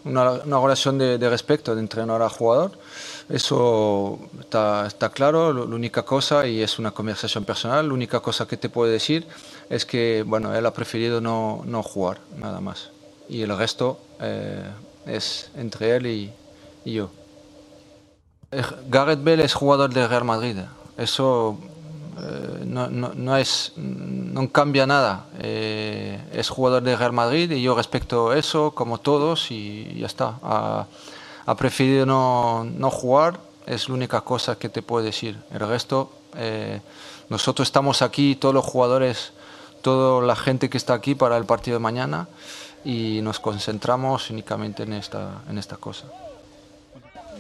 una, 0.05 0.61
relación 0.61 0.99
de, 0.99 1.17
de 1.17 1.31
respeto 1.31 1.77
de 1.77 1.81
entrenador 1.81 2.23
a 2.23 2.29
jugador. 2.29 2.73
Eso 3.29 4.19
está, 4.39 4.87
está 4.87 5.09
claro, 5.09 5.53
la 5.53 5.63
única 5.63 6.03
cosa, 6.03 6.47
y 6.47 6.61
es 6.61 6.79
una 6.79 6.91
conversación 6.91 7.45
personal, 7.45 7.89
la 7.89 7.95
única 7.95 8.21
cosa 8.21 8.47
que 8.47 8.59
te 8.59 8.69
puedo 8.69 8.91
decir 8.91 9.27
es 9.71 9.87
que 9.87 10.23
bueno, 10.27 10.55
él 10.55 10.67
ha 10.67 10.75
preferido 10.75 11.21
no, 11.23 11.63
no 11.65 11.83
jugar, 11.83 12.19
nada 12.37 12.61
más. 12.61 12.91
Y 13.29 13.41
el 13.41 13.57
resto 13.57 13.99
eh, 14.21 14.69
es 15.07 15.51
entre 15.57 15.97
él 15.97 16.07
y, 16.07 16.33
y, 16.85 16.93
yo. 16.93 17.11
Eh, 18.53 18.63
Gareth 18.91 19.25
Bale 19.25 19.45
es 19.45 19.55
jugador 19.55 19.93
de 19.93 20.07
Real 20.07 20.25
Madrid, 20.25 20.59
eso 20.99 21.57
eh, 22.21 22.63
no, 22.67 22.91
no, 22.91 23.15
no, 23.15 23.39
es, 23.39 23.73
no 23.77 24.53
cambia 24.53 24.87
nada. 24.87 25.29
es 25.41 26.51
jugador 26.51 26.83
de 26.83 26.95
Real 26.95 27.15
Madrid 27.15 27.51
y 27.53 27.63
yo 27.63 27.75
respeto 27.75 28.35
eso 28.35 28.73
como 28.73 28.99
todos 28.99 29.51
y 29.51 29.95
ya 29.99 30.07
está. 30.07 30.39
Ah, 30.43 30.87
ha 31.47 31.55
preferido 31.55 32.07
no, 32.07 32.65
no, 32.65 32.91
jugar, 32.91 33.41
es 33.67 33.89
la 33.89 33.95
única 33.95 34.21
cosa 34.23 34.57
que 34.57 34.69
te 34.69 34.83
puedo 34.83 35.05
decir. 35.05 35.39
El 35.53 35.61
resto, 35.61 36.13
eh, 36.37 36.81
nosotros 37.29 37.69
estamos 37.69 38.03
aquí, 38.03 38.37
todos 38.37 38.55
los 38.55 38.65
jugadores, 38.65 39.33
toda 39.83 40.25
la 40.25 40.37
gente 40.37 40.71
que 40.71 40.79
está 40.79 40.95
aquí 40.95 41.15
para 41.15 41.37
el 41.37 41.45
partido 41.45 41.77
de 41.77 41.81
mañana 41.81 42.29
y 42.85 43.21
nos 43.23 43.41
concentramos 43.41 44.31
únicamente 44.31 44.83
en 44.83 44.93
esta, 44.93 45.43
en 45.49 45.59
esta 45.59 45.77
cosa. 45.77 46.07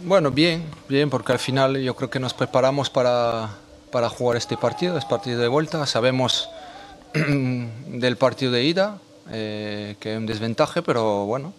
Bueno, 0.02 0.30
bien, 0.30 0.64
bien, 0.88 1.08
porque 1.08 1.32
al 1.32 1.38
final 1.38 1.78
yo 1.78 1.94
creo 1.94 2.11
que 2.11 2.18
nos 2.18 2.34
preparamos 2.34 2.90
para, 2.90 3.50
para 3.90 4.08
jugar 4.08 4.37
este 4.37 4.56
partido, 4.56 4.99
es 4.99 5.04
partido 5.04 5.40
de 5.40 5.49
vuelta, 5.49 5.87
sabemos 5.87 6.49
del 7.14 8.16
partido 8.16 8.52
de 8.52 8.64
ida, 8.64 8.99
eh, 9.30 9.96
que 10.00 10.12
es 10.12 10.18
un 10.18 10.26
desventaje, 10.26 10.82
pero 10.82 11.25
bueno, 11.26 11.52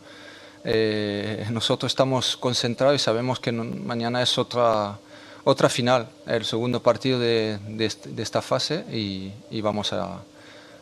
eh, 0.65 1.45
nosotros 1.51 1.91
estamos 1.91 2.35
concentrados 2.37 2.95
y 2.95 2.99
sabemos 2.99 3.39
que 3.39 3.51
mañana 3.51 4.21
es 4.23 4.37
otra, 4.39 4.97
otra 5.43 5.69
final, 5.69 6.09
el 6.25 6.43
segundo 6.43 6.81
partido 6.81 7.19
de, 7.19 7.59
de, 7.69 7.91
de 8.09 8.23
esta 8.23 8.41
fase 8.41 8.83
y, 8.91 9.31
y, 9.51 9.61
vamos, 9.61 9.93
a, 9.93 10.23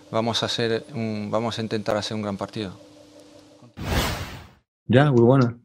vamos, 0.10 0.42
a 0.42 0.46
hacer 0.46 0.86
vamos 0.94 1.60
a 1.60 1.62
intentar 1.62 1.98
hacer 1.98 2.16
un 2.16 2.22
gran 2.22 2.38
partido. 2.38 2.72
Yeah, 4.88 5.12
we 5.12 5.22
wanna 5.22 5.58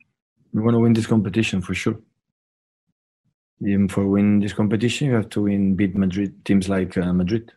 we 0.52 0.62
wanna 0.62 0.78
win 0.78 0.94
this 0.94 1.06
competition 1.06 1.62
for 1.62 1.74
sure. 1.74 1.98
Even 3.60 3.88
for 3.88 4.04
win 4.06 4.40
this 4.40 4.54
competition, 4.54 5.08
you 5.08 5.14
have 5.14 5.28
to 5.28 5.42
win 5.42 5.76
beat 5.76 5.96
Madrid 5.96 6.44
teams 6.44 6.68
like 6.68 6.96
uh, 6.96 7.12
Madrid. 7.12 7.52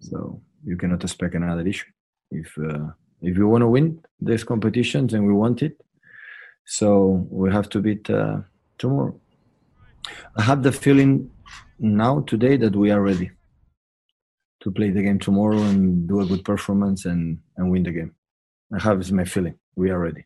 So 0.00 0.40
you 0.64 0.76
cannot 0.76 1.02
expect 1.02 1.34
another 1.34 1.66
issue. 1.66 1.90
If 2.30 2.56
uh, 2.58 2.90
if 3.20 3.38
want 3.38 3.62
to 3.62 3.68
win 3.68 4.00
these 4.24 4.44
competitions 4.44 5.14
and 5.14 5.26
we 5.26 5.32
want 5.32 5.62
it, 5.62 5.80
so 6.64 7.26
we 7.30 7.50
have 7.50 7.68
to 7.70 7.80
beat 7.80 8.08
uh, 8.10 8.38
tomorrow. 8.78 9.14
I 10.36 10.42
have 10.42 10.62
the 10.62 10.72
feeling 10.72 11.30
now 11.78 12.20
today 12.20 12.56
that 12.56 12.74
we 12.74 12.90
are 12.90 13.02
ready 13.02 13.30
to 14.62 14.70
play 14.70 14.90
the 14.90 15.02
game 15.02 15.18
tomorrow 15.18 15.58
and 15.58 16.08
do 16.08 16.20
a 16.20 16.26
good 16.26 16.44
performance 16.44 17.04
and, 17.04 17.38
and 17.56 17.70
win 17.70 17.82
the 17.82 17.90
game. 17.90 18.14
I 18.74 18.80
have 18.80 19.00
is 19.00 19.12
my 19.12 19.24
feeling. 19.24 19.58
We 19.76 19.90
are 19.90 19.98
ready. 19.98 20.24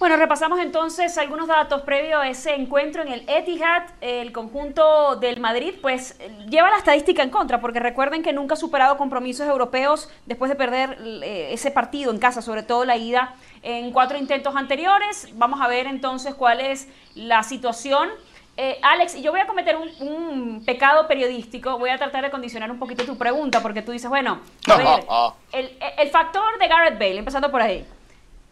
Bueno, 0.00 0.16
repasamos 0.16 0.60
entonces 0.60 1.18
algunos 1.18 1.46
datos 1.46 1.82
previos 1.82 2.22
a 2.22 2.26
ese 2.26 2.54
encuentro 2.54 3.02
en 3.02 3.08
el 3.08 3.22
Etihad. 3.28 3.82
El 4.00 4.32
conjunto 4.32 5.16
del 5.16 5.40
Madrid, 5.40 5.74
pues 5.82 6.18
lleva 6.48 6.70
la 6.70 6.78
estadística 6.78 7.22
en 7.22 7.28
contra, 7.28 7.60
porque 7.60 7.80
recuerden 7.80 8.22
que 8.22 8.32
nunca 8.32 8.54
ha 8.54 8.56
superado 8.56 8.96
compromisos 8.96 9.46
europeos 9.46 10.08
después 10.24 10.48
de 10.48 10.54
perder 10.54 10.96
eh, 11.22 11.52
ese 11.52 11.70
partido 11.70 12.10
en 12.10 12.18
casa, 12.18 12.40
sobre 12.40 12.62
todo 12.62 12.86
la 12.86 12.96
ida 12.96 13.34
en 13.62 13.92
cuatro 13.92 14.16
intentos 14.16 14.56
anteriores. 14.56 15.28
Vamos 15.34 15.60
a 15.60 15.68
ver 15.68 15.86
entonces 15.86 16.34
cuál 16.34 16.62
es 16.62 16.88
la 17.14 17.42
situación. 17.42 18.08
Eh, 18.56 18.78
Alex, 18.80 19.20
yo 19.20 19.32
voy 19.32 19.40
a 19.40 19.46
cometer 19.46 19.76
un, 19.76 20.62
pecado 20.64 21.06
periodístico, 21.08 21.78
voy 21.78 21.90
a 21.90 21.98
tratar 21.98 22.24
de 22.24 22.30
condicionar 22.30 22.70
un 22.70 22.78
poquito 22.78 23.04
tu 23.04 23.18
pregunta, 23.18 23.60
porque 23.60 23.82
tú 23.82 23.92
dices, 23.92 24.08
bueno, 24.08 24.40
a 24.66 24.76
ver, 24.78 25.04
el, 25.52 25.76
el 25.98 26.08
factor 26.08 26.58
de 26.58 26.68
Garrett 26.68 26.98
Bale, 26.98 27.18
empezando 27.18 27.50
por 27.50 27.60
ahí. 27.60 27.86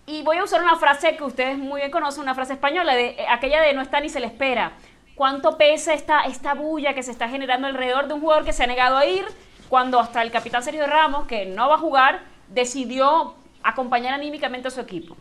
Y 0.08 0.22
voy 0.22 0.38
a 0.38 0.44
usar 0.44 0.62
una 0.62 0.76
frase 0.76 1.18
que 1.18 1.22
ustedes 1.22 1.58
muy 1.58 1.82
bien 1.82 1.90
conocen, 1.90 2.22
una 2.22 2.34
frase 2.34 2.54
española, 2.54 2.94
de 2.94 3.08
eh, 3.08 3.26
aquella 3.28 3.60
de 3.60 3.74
no 3.74 3.82
está 3.82 4.00
ni 4.00 4.08
se 4.08 4.20
le 4.20 4.26
espera. 4.26 4.72
¿Cuánto 5.14 5.58
pesa 5.58 5.92
esta, 5.92 6.22
esta 6.22 6.54
bulla 6.54 6.94
que 6.94 7.02
se 7.02 7.10
está 7.10 7.28
generando 7.28 7.66
alrededor 7.66 8.08
de 8.08 8.14
un 8.14 8.22
jugador 8.22 8.46
que 8.46 8.54
se 8.54 8.64
ha 8.64 8.66
negado 8.66 8.96
a 8.96 9.04
ir 9.04 9.26
cuando 9.68 10.00
hasta 10.00 10.22
el 10.22 10.30
capitán 10.30 10.62
Sergio 10.62 10.86
Ramos, 10.86 11.26
que 11.26 11.44
no 11.44 11.68
va 11.68 11.74
a 11.74 11.78
jugar, 11.78 12.22
decidió 12.48 13.34
acompañar 13.62 14.14
anímicamente 14.14 14.68
a 14.68 14.70
su 14.70 14.80
equipo? 14.80 15.14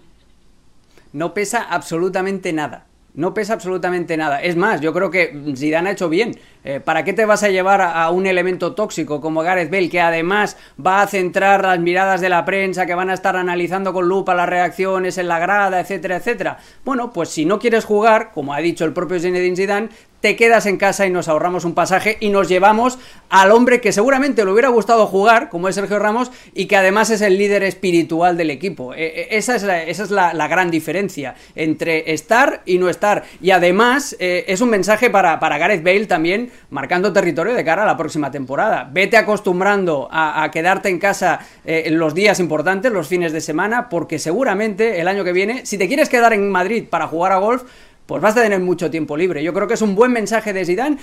No 1.11 1.33
pesa 1.33 1.63
absolutamente 1.69 2.53
nada. 2.53 2.86
No 3.17 3.33
pesa 3.33 3.53
absolutamente 3.53 4.15
nada. 4.15 4.43
Es 4.43 4.55
más, 4.55 4.79
yo 4.79 4.93
creo 4.93 5.09
que 5.09 5.35
Zidane 5.55 5.89
ha 5.89 5.93
hecho 5.93 6.07
bien. 6.07 6.37
Eh, 6.63 6.79
¿Para 6.79 7.03
qué 7.03 7.13
te 7.13 7.25
vas 7.25 7.41
a 7.41 7.49
llevar 7.49 7.81
a, 7.81 8.11
un 8.11 8.27
elemento 8.27 8.75
tóxico 8.75 9.19
como 9.19 9.41
Gareth 9.41 9.71
Bale, 9.71 9.89
que 9.89 9.99
además 9.99 10.55
va 10.79 11.01
a 11.01 11.07
centrar 11.07 11.63
las 11.63 11.79
miradas 11.79 12.21
de 12.21 12.29
la 12.29 12.45
prensa, 12.45 12.85
que 12.85 12.93
van 12.93 13.09
a 13.09 13.15
estar 13.15 13.35
analizando 13.35 13.91
con 13.91 14.07
lupa 14.07 14.35
las 14.35 14.47
reacciones 14.47 15.17
en 15.17 15.27
la 15.29 15.39
grada, 15.39 15.79
etcétera, 15.79 16.17
etcétera? 16.17 16.59
Bueno, 16.85 17.11
pues 17.11 17.29
si 17.29 17.43
no 17.43 17.57
quieres 17.57 17.85
jugar, 17.85 18.29
como 18.31 18.53
ha 18.53 18.59
dicho 18.59 18.85
el 18.85 18.93
propio 18.93 19.19
Zinedine 19.19 19.55
Zidane, 19.55 19.89
te 20.27 20.35
quedas 20.35 20.65
en 20.65 20.75
casa 20.75 21.05
y 21.05 21.09
nos 21.09 21.29
ahorramos 21.29 21.63
un 21.63 21.73
pasaje 21.73 22.17
y 22.19 22.27
nos 22.31 22.49
llevamos 22.49 22.99
al 23.29 23.49
hombre 23.49 23.79
que 23.79 23.93
seguramente 23.93 24.43
le 24.43 24.51
hubiera 24.51 24.67
gustado 24.67 25.07
jugar, 25.07 25.47
como 25.47 25.69
es 25.69 25.75
Sergio 25.75 25.99
Ramos, 25.99 26.33
y 26.53 26.65
que 26.65 26.75
además 26.75 27.09
es 27.11 27.21
el 27.21 27.37
líder 27.37 27.63
espiritual 27.63 28.35
del 28.35 28.49
equipo. 28.49 28.93
E, 28.93 29.05
e, 29.05 29.37
esa 29.37 29.55
es, 29.55 29.63
la, 29.63 29.81
esa 29.83 30.03
es 30.03 30.11
la, 30.11 30.47
gran 30.49 30.69
diferencia 30.69 31.35
entre 31.55 32.11
estar 32.11 32.61
y 32.65 32.77
no 32.77 32.89
estar. 32.89 33.23
Y 33.41 33.51
además 33.51 34.17
eh, 34.19 34.43
es 34.49 34.59
un 34.59 34.69
mensaje 34.69 35.09
para, 35.09 35.39
para 35.39 35.57
Gareth 35.57 35.81
Bale 35.81 36.07
también, 36.07 36.51
marcando 36.71 37.13
territorio 37.13 37.53
de 37.53 37.63
cara 37.63 37.83
a 37.83 37.85
la 37.85 37.95
próxima 37.95 38.29
temporada. 38.29 38.89
Vete 38.91 39.15
acostumbrando 39.15 40.09
a, 40.11 40.51
quedarte 40.51 40.89
en 40.89 40.99
casa 40.99 41.39
eh, 41.63 41.83
en 41.85 41.99
los 41.99 42.13
días 42.13 42.41
importantes, 42.41 42.91
los 42.91 43.07
fines 43.07 43.31
de 43.31 43.39
semana, 43.39 43.87
porque 43.87 44.19
seguramente 44.19 44.99
el 44.99 45.07
año 45.07 45.23
que 45.23 45.31
viene, 45.31 45.65
si 45.65 45.77
te 45.77 45.87
quieres 45.87 46.09
quedar 46.09 46.33
en 46.33 46.51
Madrid 46.51 46.83
para 46.89 47.07
jugar 47.07 47.31
a 47.31 47.37
golf, 47.37 47.63
pues 48.07 48.21
vas 48.21 48.35
a 48.35 48.41
tener 48.41 48.59
mucho 48.59 48.89
tiempo 48.89 49.15
libre. 49.15 49.43
Yo 49.43 49.53
creo 49.53 49.67
que 49.67 49.75
es 49.75 49.81
un 49.81 49.93
buen 49.93 50.11
mensaje 50.11 50.53
de 50.53 50.65
Zidane, 50.65 50.97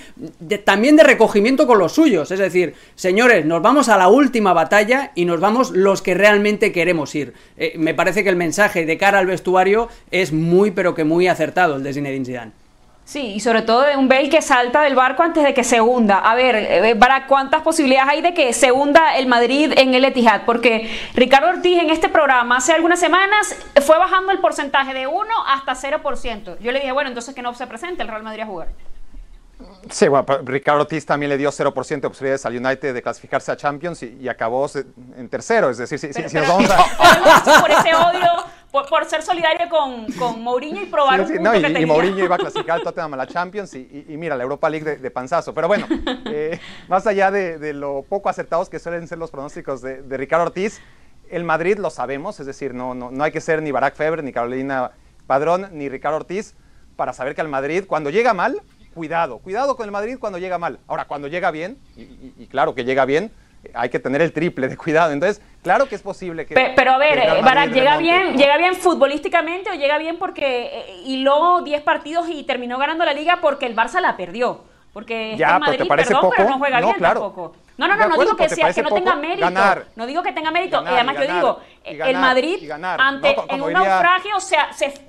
también 0.65 0.97
de 0.97 1.03
recogimiento 1.03 1.67
con 1.67 1.79
los 1.79 1.93
suyos. 1.93 2.31
Es 2.31 2.39
decir, 2.39 2.73
señores, 2.95 3.45
nos 3.45 3.61
vamos 3.61 3.87
a 3.87 3.97
la 3.97 4.09
última 4.09 4.51
batalla 4.51 5.11
y 5.15 5.25
nos 5.25 5.39
vamos 5.39 5.71
los 5.71 6.01
que 6.01 6.15
realmente 6.15 6.71
queremos 6.71 7.13
ir. 7.15 7.33
Eh, 7.57 7.75
me 7.77 7.93
parece 7.93 8.23
que 8.23 8.29
el 8.29 8.35
mensaje 8.35 8.85
de 8.85 8.97
cara 8.97 9.19
al 9.19 9.27
vestuario 9.27 9.87
es 10.11 10.33
muy, 10.33 10.71
pero 10.71 10.95
que 10.95 11.03
muy 11.03 11.27
acertado 11.27 11.75
el 11.75 11.83
de 11.83 11.93
Zinedine 11.93 12.25
Zidane. 12.25 12.64
Sí, 13.05 13.35
y 13.35 13.39
sobre 13.39 13.61
todo 13.61 13.83
de 13.83 13.95
un 13.95 14.07
Bale 14.07 14.29
que 14.29 14.41
salta 14.41 14.81
del 14.81 14.95
barco 14.95 15.21
antes 15.21 15.43
de 15.43 15.53
que 15.53 15.63
se 15.63 15.79
hunda. 15.79 16.17
A 16.17 16.33
ver, 16.33 16.55
eh, 16.55 16.95
¿para 16.95 17.27
cuántas 17.27 17.61
posibilidades 17.61 18.09
hay 18.09 18.21
de 18.23 18.33
que 18.33 18.51
se 18.51 18.71
hunda 18.71 19.15
el 19.15 19.27
Madrid 19.27 19.73
en 19.77 19.93
el 19.93 20.03
Etihad? 20.05 20.41
Porque 20.43 20.89
Ricardo 21.13 21.49
Ortiz 21.49 21.79
en 21.79 21.91
este 21.91 22.09
programa 22.09 22.57
hace 22.57 22.73
algunas 22.73 22.99
semanas 22.99 23.55
fue 23.85 23.99
bajando 23.99 24.31
el 24.31 24.39
porcentaje 24.39 24.95
de 24.95 25.05
1 25.05 25.23
hasta 25.47 25.75
0%. 25.75 26.57
Yo 26.59 26.71
le 26.71 26.79
dije, 26.79 26.91
bueno, 26.93 27.09
entonces 27.09 27.35
que 27.35 27.43
no 27.43 27.53
se 27.53 27.67
presente 27.67 28.01
el 28.01 28.07
Real 28.07 28.23
Madrid 28.23 28.41
a 28.41 28.47
jugar. 28.47 28.69
Sí, 29.91 30.07
bueno, 30.07 30.25
Ricardo 30.43 30.81
Ortiz 30.81 31.05
también 31.05 31.29
le 31.29 31.37
dio 31.37 31.51
0% 31.51 31.87
de 31.87 32.09
posibilidades 32.09 32.43
al 32.47 32.57
United 32.57 32.91
de 32.91 33.01
clasificarse 33.03 33.51
a 33.51 33.55
Champions 33.55 34.01
y, 34.01 34.27
acabó 34.27 34.67
en 35.15 35.29
tercero. 35.29 35.69
Es 35.69 35.77
decir, 35.77 35.99
si, 35.99 36.07
nos 36.07 36.47
vamos 36.47 36.69
a... 36.71 37.61
por 37.61 37.69
ese 37.69 37.93
odio 37.93 38.45
por, 38.83 39.05
ser 39.05 39.21
solidario 39.21 39.69
con, 39.69 40.11
con 40.13 40.41
Mourinho 40.41 40.81
y 40.81 40.85
probar 40.85 41.21
un 41.21 41.27
punto 41.27 41.55
y, 41.55 41.61
que 41.61 41.67
tenía. 41.67 41.81
y 41.81 41.85
Mourinho 41.85 42.23
iba 42.23 42.35
a 42.35 42.37
clasificar 42.37 42.77
al 42.77 42.83
Tottenham 42.83 43.13
a 43.13 43.17
la 43.17 43.27
Champions 43.27 43.73
y, 43.75 44.05
y, 44.09 44.17
mira, 44.17 44.35
la 44.35 44.43
Europa 44.43 44.69
League 44.69 44.97
de, 44.97 45.11
panzazo. 45.11 45.53
Pero 45.53 45.67
bueno, 45.67 45.87
eh, 46.25 46.59
más 46.87 47.07
allá 47.07 47.31
de, 47.31 47.57
de, 47.57 47.73
lo 47.73 48.03
poco 48.03 48.29
acertados 48.29 48.69
que 48.69 48.79
suelen 48.79 49.07
ser 49.07 49.17
los 49.17 49.31
pronósticos 49.31 49.81
de, 49.81 50.01
de, 50.01 50.17
Ricardo 50.17 50.45
Ortiz, 50.45 50.81
el 51.29 51.43
Madrid 51.43 51.77
lo 51.77 51.89
sabemos, 51.89 52.39
es 52.39 52.45
decir, 52.45 52.73
no, 52.73 52.93
no, 52.93 53.11
no 53.11 53.23
hay 53.23 53.31
que 53.31 53.41
ser 53.41 53.61
ni 53.61 53.71
Barack 53.71 53.95
Feber, 53.95 54.23
ni 54.23 54.31
Carolina 54.31 54.91
Padrón, 55.27 55.69
ni 55.71 55.89
Ricardo 55.89 56.17
Ortiz 56.17 56.55
para 56.95 57.13
saber 57.13 57.35
que 57.35 57.41
al 57.41 57.49
Madrid, 57.49 57.85
cuando 57.87 58.09
llega 58.09 58.33
mal, 58.33 58.61
cuidado, 58.93 59.39
cuidado 59.39 59.75
con 59.75 59.85
el 59.85 59.91
Madrid 59.91 60.17
cuando 60.19 60.39
llega 60.39 60.57
mal. 60.57 60.79
Ahora, 60.87 61.05
cuando 61.05 61.27
llega 61.27 61.51
bien, 61.51 61.77
y 61.97 62.47
claro 62.47 62.73
que 62.73 62.85
llega 62.85 63.05
bien, 63.05 63.31
hay 63.73 63.89
que 63.89 63.99
tener 63.99 64.21
el 64.21 64.31
triple 64.31 64.67
de 64.67 64.77
cuidado. 64.77 65.11
Entonces, 65.11 65.41
claro 65.63 65.87
que 65.87 65.95
es 65.95 66.01
posible 66.01 66.45
que. 66.45 66.53
Pero, 66.75 66.91
a 66.91 66.97
ver, 66.97 67.41
Barak, 67.43 67.71
¿llega 67.71 67.97
bien, 67.97 68.37
¿llega 68.37 68.57
bien 68.57 68.75
futbolísticamente 68.75 69.71
o 69.71 69.73
llega 69.73 69.97
bien 69.97 70.17
porque 70.17 70.65
eh, 70.65 71.01
hiló 71.05 71.61
10 71.61 71.81
partidos 71.81 72.27
y 72.29 72.43
terminó 72.43 72.77
ganando 72.77 73.05
la 73.05 73.13
liga 73.13 73.39
porque 73.41 73.65
el 73.65 73.75
Barça 73.75 73.99
la 73.99 74.17
perdió? 74.17 74.61
Porque 74.93 75.35
ya, 75.37 75.59
Madrid, 75.59 75.85
pero, 75.89 75.95
perdón, 75.95 76.21
poco? 76.21 76.33
pero 76.37 76.49
no 76.49 76.57
juega 76.57 76.79
bien 76.79 76.95
tampoco. 76.99 77.53
No, 77.77 77.87
no, 77.87 77.97
no, 77.97 78.07
no 78.07 78.17
digo 78.17 78.35
que, 78.37 78.47
sea, 78.47 78.71
que 78.71 78.81
no 78.81 78.89
tenga 78.89 79.15
mérito. 79.15 79.49
No 79.95 80.05
digo 80.05 80.23
que 80.23 80.31
tenga 80.31 80.51
mérito. 80.51 80.77
además, 80.77 81.17
yo 81.17 81.33
digo, 81.33 81.59
el 81.83 82.17
Madrid, 82.17 82.71
ante, 82.71 83.35
en 83.49 83.61
un 83.61 83.73
naufragio, 83.73 84.39
se, 84.39 84.57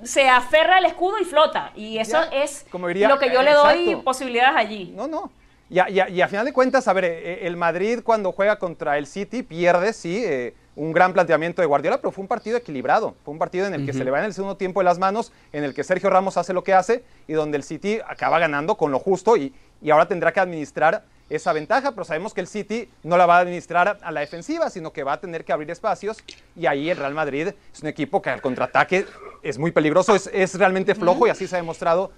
se, 0.03 0.29
aferra 0.29 0.77
al 0.77 0.85
escudo 0.85 1.19
y 1.19 1.23
flota. 1.23 1.71
Y 1.75 1.97
eso 1.97 2.21
es 2.31 2.65
lo 2.73 3.19
que 3.19 3.31
yo 3.31 3.41
le 3.41 3.53
doy 3.53 3.95
posibilidades 4.03 4.57
allí. 4.57 4.91
No, 4.95 5.07
no. 5.07 5.31
Y 5.69 5.79
a, 5.79 6.27
final 6.29 6.45
de 6.45 6.53
cuentas, 6.53 6.87
a 6.87 6.93
ver, 6.93 7.03
eh, 7.03 7.33
eh, 7.33 7.39
el 7.43 7.57
Madrid 7.57 7.99
cuando 8.01 8.31
juega 8.31 8.57
contra 8.57 8.97
el 8.97 9.05
City 9.05 9.43
pierde, 9.43 9.91
sí, 9.91 10.23
eh, 10.23 10.53
un 10.77 10.93
gran 10.93 11.11
planteamiento 11.11 11.61
de 11.61 11.65
Guardiola, 11.65 11.97
pero 11.97 12.11
fue 12.11 12.21
un 12.21 12.27
partido 12.29 12.55
equilibrado. 12.55 13.15
Fue 13.25 13.33
un 13.33 13.39
partido 13.39 13.65
en 13.65 13.73
el 13.73 13.85
que 13.85 13.91
se 13.91 14.05
le 14.05 14.11
va 14.11 14.19
en 14.19 14.25
el 14.25 14.33
segundo 14.33 14.55
tiempo 14.55 14.79
de 14.79 14.85
las 14.85 14.97
manos, 14.97 15.33
en 15.51 15.65
el 15.65 15.73
que 15.73 15.83
Sergio 15.83 16.09
Ramos 16.09 16.37
hace 16.37 16.53
lo 16.53 16.63
que 16.63 16.73
hace 16.73 17.03
y 17.27 17.33
donde 17.33 17.57
el 17.57 17.63
City 17.63 17.99
acaba 18.07 18.39
ganando 18.39 18.75
con 18.75 18.91
lo 18.91 18.99
justo 18.99 19.35
y, 19.35 19.53
y 19.81 19.89
ahora 19.89 20.07
tendrá 20.07 20.31
que 20.31 20.39
administrar 20.39 21.03
esa 21.29 21.51
ventaja, 21.51 21.91
pero 21.91 22.05
sabemos 22.05 22.33
que 22.33 22.41
el 22.41 22.47
City 22.47 22.87
no 23.03 23.17
la 23.17 23.25
va 23.25 23.37
a 23.37 23.39
administrar 23.41 23.97
a 24.01 24.11
la 24.11 24.21
defensiva, 24.21 24.69
sino 24.69 24.93
que 24.93 25.03
va 25.03 25.13
a 25.13 25.19
tener 25.19 25.43
que 25.43 25.51
abrir 25.51 25.69
espacios 25.71 26.23
y 26.55 26.67
ahí 26.67 26.89
el 26.89 26.97
Real 26.97 27.13
Madrid 27.13 27.49
es 27.73 27.81
un 27.81 27.89
equipo 27.89 28.21
que 28.21 28.29
al 28.29 28.41
contraataque 28.41 29.05
es 29.43 29.57
muy 29.57 29.71
peligroso, 29.71 30.15
es, 30.15 30.29
es 30.31 30.53
realmente 30.55 30.95
flojo 30.95 31.27
y 31.27 31.29
así 31.29 31.47
se 31.47 31.55
ha 31.55 31.59
demostrado, 31.59 32.11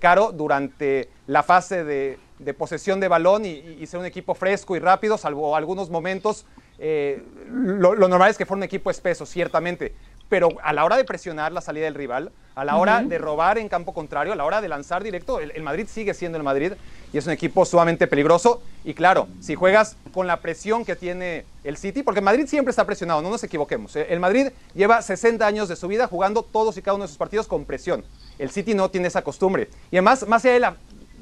Caro, 0.00 0.32
durante 0.32 1.08
la 1.26 1.42
fase 1.42 1.84
de, 1.84 2.18
posesión 2.54 3.00
de 3.00 3.08
balón 3.08 3.44
y, 3.44 3.86
ser 3.86 4.00
un 4.00 4.06
equipo 4.06 4.34
fresco 4.34 4.74
y 4.76 4.78
rápido, 4.78 5.16
salvo 5.18 5.54
algunos 5.54 5.90
momentos. 5.90 6.46
Eh, 6.78 7.22
lo, 7.48 7.94
normal 7.96 8.30
es 8.30 8.38
que 8.38 8.46
fuera 8.46 8.58
un 8.58 8.64
equipo 8.64 8.90
espeso, 8.90 9.26
ciertamente, 9.26 9.94
pero 10.28 10.50
a 10.62 10.72
la 10.72 10.84
hora 10.84 10.96
de 10.96 11.04
presionar 11.04 11.52
la 11.52 11.60
salida 11.60 11.84
del 11.84 11.94
rival, 11.94 12.32
a 12.54 12.64
la 12.64 12.76
hora 12.76 13.02
de 13.02 13.18
robar 13.18 13.56
en 13.58 13.68
campo 13.68 13.94
contrario, 13.94 14.32
a 14.32 14.36
la 14.36 14.44
hora 14.44 14.60
de 14.60 14.68
lanzar 14.68 15.02
directo, 15.04 15.38
el, 15.38 15.62
Madrid 15.62 15.86
sigue 15.88 16.12
siendo 16.12 16.38
el 16.38 16.44
Madrid 16.44 16.72
y 17.12 17.18
es 17.18 17.26
un 17.26 17.32
equipo 17.32 17.64
sumamente 17.64 18.06
peligroso. 18.06 18.60
Y 18.84 18.94
claro, 18.94 19.28
si 19.40 19.54
juegas 19.54 19.96
con 20.12 20.26
la 20.26 20.40
presión 20.40 20.84
que 20.84 20.96
tiene 20.96 21.44
el 21.62 21.76
City, 21.76 22.02
porque 22.02 22.18
el 22.18 22.24
Madrid 22.24 22.46
siempre 22.46 22.70
está 22.70 22.84
presionado, 22.84 23.22
no 23.22 23.30
nos 23.30 23.44
equivoquemos. 23.44 23.94
¿eh? 23.96 24.06
El 24.10 24.20
Madrid 24.20 24.48
lleva 24.74 25.00
60 25.00 25.46
años 25.46 25.68
de 25.68 25.76
su 25.76 25.86
vida 25.86 26.08
jugando 26.08 26.42
todos 26.42 26.76
y 26.76 26.82
cada 26.82 26.96
uno 26.96 27.04
de 27.04 27.08
sus 27.08 27.16
partidos 27.16 27.46
con 27.46 27.64
presión. 27.64 28.04
El 28.38 28.50
City 28.50 28.74
no 28.74 28.90
tiene 28.90 29.08
esa 29.08 29.22
costumbre. 29.22 29.68
Y 29.90 29.96
además, 29.96 30.26
más 30.26 30.44
allá 30.44 30.54
de 30.54 30.60
la 30.60 30.76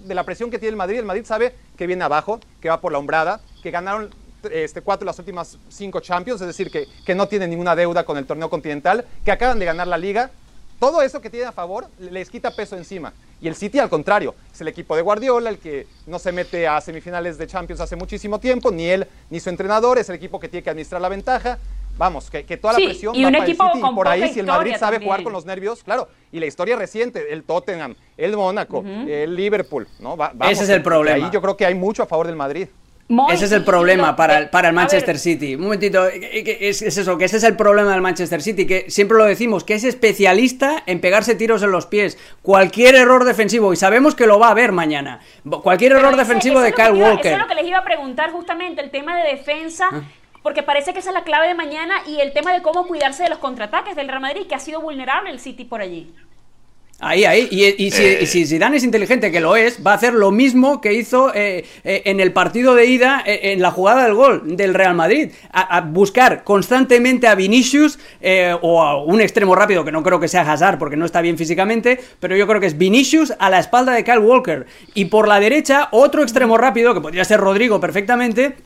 de 0.07 0.15
la 0.15 0.25
presión 0.25 0.51
que 0.51 0.59
tiene 0.59 0.71
el 0.71 0.77
Madrid. 0.77 0.99
El 0.99 1.05
Madrid 1.05 1.25
sabe 1.25 1.55
que 1.77 1.87
viene 1.87 2.05
abajo, 2.05 2.41
que 2.61 2.69
va 2.69 2.81
por 2.81 2.93
la 2.93 2.99
hombrada, 2.99 3.41
que 3.63 3.71
ganaron 3.71 4.11
este, 4.51 4.83
cuatro 4.83 5.05
de 5.05 5.07
las 5.07 5.19
últimas 5.19 5.59
cinco 5.69 6.01
Champions, 6.01 6.41
es 6.41 6.47
decir, 6.47 6.71
que, 6.71 6.87
que 7.05 7.15
no 7.15 7.29
tienen 7.29 7.51
ninguna 7.51 7.75
deuda 7.77 8.05
con 8.05 8.17
el 8.17 8.27
torneo 8.27 8.51
continental, 8.51 9.05
que 9.25 9.33
acaban 9.33 9.59
de 9.59 9.65
ganar 9.65 9.87
la 9.87 9.99
liga. 9.99 10.31
Todo 10.79 11.01
eso 11.01 11.21
que 11.21 11.31
tiene 11.31 11.47
a 11.47 11.53
favor 11.53 11.87
les 11.99 12.29
quita 12.29 12.51
peso 12.51 12.77
encima. 12.77 13.13
Y 13.41 13.49
el 13.49 13.55
City, 13.55 13.79
al 13.79 13.89
contrario, 13.89 14.35
es 14.53 14.61
el 14.61 14.69
equipo 14.69 14.97
de 14.97 15.03
Guardiola, 15.03 15.51
el 15.51 15.59
que 15.59 15.87
no 16.07 16.19
se 16.19 16.33
mete 16.33 16.67
a 16.67 16.81
semifinales 16.81 17.39
de 17.39 17.47
Champions 17.47 17.81
hace 17.81 17.97
muchísimo 17.97 18.39
tiempo, 18.39 18.71
ni 18.71 18.87
él 18.87 19.07
ni 19.31 19.41
su 19.41 19.51
entrenador, 19.51 19.99
es 19.99 20.09
el 20.09 20.17
equipo 20.17 20.41
que 20.41 20.49
tiene 20.49 20.63
que 20.63 20.71
administrar 20.71 21.01
la 21.01 21.09
ventaja. 21.09 21.59
Vamos, 21.99 22.31
que, 22.31 22.43
toda 22.59 22.75
la 22.75 22.79
presión 22.79 23.15
y 23.15 23.23
va 23.23 23.29
un 23.29 23.33
para 23.33 23.45
equipo 23.45 23.65
el 23.65 23.71
City. 23.71 23.81
Con 23.81 23.93
y 23.93 23.95
por 23.95 24.09
ahí, 24.09 24.33
si 24.33 24.41
el 24.41 24.47
Madrid 24.47 24.75
sabe 24.79 24.99
jugar 24.99 25.23
con 25.23 25.33
los 25.33 25.47
nervios, 25.47 25.83
claro. 25.83 26.09
Y 26.31 26.41
la 26.41 26.47
historia 26.47 26.77
reciente, 26.77 27.33
el 27.33 27.43
Tottenham, 27.43 27.95
el 28.19 28.37
Mónaco, 28.37 28.85
el 28.85 29.35
Liverpool, 29.35 29.89
¿no? 29.99 30.17
Ese 30.51 30.65
es 30.65 30.71
el 30.71 30.83
problema. 30.83 31.27
Ahí 31.27 31.33
yo 31.33 31.41
creo 31.41 31.57
que 31.57 31.65
hay 31.65 31.75
mucho 31.75 32.03
a 32.03 32.07
favor 32.07 32.27
del 32.27 32.37
Madrid. 32.37 32.69
Ese 33.31 33.45
es 33.45 33.53
el 33.53 33.65
problema 33.65 34.17
para 34.17 34.39
el, 34.39 34.49
para 34.49 34.69
el 34.69 34.75
Manchester 34.75 35.19
City. 35.19 35.55
Un 35.55 35.63
momentito, 35.63 36.07
eh, 36.09 36.21
eh, 36.23 36.59
es, 36.61 36.83
eso, 36.83 37.17
que 37.17 37.27
ese 37.27 37.37
es 37.37 37.45
el 37.45 37.57
problema 37.57 37.93
del 37.93 38.01
Manchester 38.01 38.43
City, 38.43 38.67
que 38.67 38.91
siempre 38.91 39.17
lo 39.17 39.25
decimos, 39.25 39.65
que 39.65 39.75
es 39.75 39.85
especialista 39.85 40.83
en 40.87 41.01
pegarse 41.01 41.35
tiros 41.35 41.63
en 41.63 41.71
los 41.71 41.87
pies. 41.87 42.19
Cualquier 42.43 42.95
error 42.97 43.25
defensivo, 43.25 43.73
y 43.73 43.77
sabemos 43.77 44.15
que 44.15 44.27
lo 44.27 44.39
va 44.39 44.49
a 44.49 44.51
haber 44.51 44.73
mañana, 44.73 45.21
cualquier 45.63 45.93
error 45.93 46.17
defensivo 46.17 46.61
de 46.61 46.73
Kyle 46.73 46.93
Walker. 46.93 47.27
Eso 47.27 47.37
es 47.37 47.43
lo 47.43 47.49
que 47.49 47.55
les 47.55 47.67
iba 47.67 47.79
a 47.79 47.85
preguntar 47.85 48.31
justamente, 48.33 48.83
el 48.83 48.91
tema 48.91 49.17
de 49.17 49.31
defensa. 49.31 49.89
Ah 49.91 50.03
porque 50.47 50.63
parece 50.63 50.93
que 50.93 51.01
esa 51.01 51.11
es 51.11 51.15
la 51.15 51.25
clave 51.25 51.49
de 51.49 51.55
mañana 51.55 51.97
y 52.07 52.21
el 52.21 52.33
tema 52.33 52.53
de 52.53 52.63
cómo 52.63 52.87
cuidarse 52.87 53.25
de 53.25 53.31
los 53.31 53.39
contraataques 53.39 53.97
del 53.97 54.07
Real 54.07 54.21
Madrid, 54.21 54.47
que 54.47 54.55
ha 54.55 54.61
sido 54.61 54.81
vulnerable 54.81 55.29
el 55.29 55.41
City 55.41 55.65
por 55.65 55.81
allí. 55.81 56.15
Ahí, 56.99 57.27
ahí. 57.27 57.47
Y, 57.51 57.91
si, 57.91 58.03
eh. 58.03 58.47
Zidane 58.47 58.79
es 58.79 58.85
inteligente, 58.85 59.31
que 59.31 59.41
lo 59.41 59.55
es, 59.55 59.87
va 59.87 59.93
a 59.93 59.95
hacer 59.97 60.15
lo 60.15 60.31
mismo 60.31 60.81
que 60.81 60.95
hizo 60.95 61.31
eh, 61.35 61.67
eh, 61.85 62.03
en 62.07 62.21
el 62.21 62.33
partido 62.33 62.75
de 62.75 62.87
ida, 62.87 63.23
en 63.27 63.61
la 63.61 63.71
jugada 63.71 64.05
del 64.05 64.15
gol 64.15 64.57
del 64.57 64.73
Real 64.73 64.95
Madrid. 64.95 65.31
A, 65.53 65.83
buscar 65.83 66.43
constantemente 66.43 67.29
a 67.29 67.35
Vinicius 67.35 67.99
o 68.63 68.83
a 68.83 69.03
un 69.03 69.21
extremo 69.21 69.55
rápido, 69.55 69.85
que 69.85 69.93
no 69.93 70.03
creo 70.03 70.19
que 70.21 70.29
sea 70.29 70.51
Hazard 70.51 70.79
porque 70.79 70.97
no 70.97 71.05
está 71.05 71.21
bien 71.21 71.37
físicamente, 71.37 72.01
pero 72.19 72.35
yo 72.35 72.47
creo 72.47 72.61
que 72.61 72.67
es 72.67 72.79
Vinicius 72.79 73.35
a 73.39 73.51
la 73.51 73.59
espalda 73.59 73.93
de 73.93 74.03
Kyle 74.03 74.19
Walker. 74.19 74.67
Y 74.95 75.07
por 75.07 75.29
la 75.29 75.39
derecha, 75.39 75.89
otro 75.91 76.23
extremo 76.23 76.57
rápido, 76.57 76.95
que 76.95 77.03
podría 77.03 77.25
ser 77.25 77.41
Rodrigo 77.41 77.79
perfectamente 77.79 78.57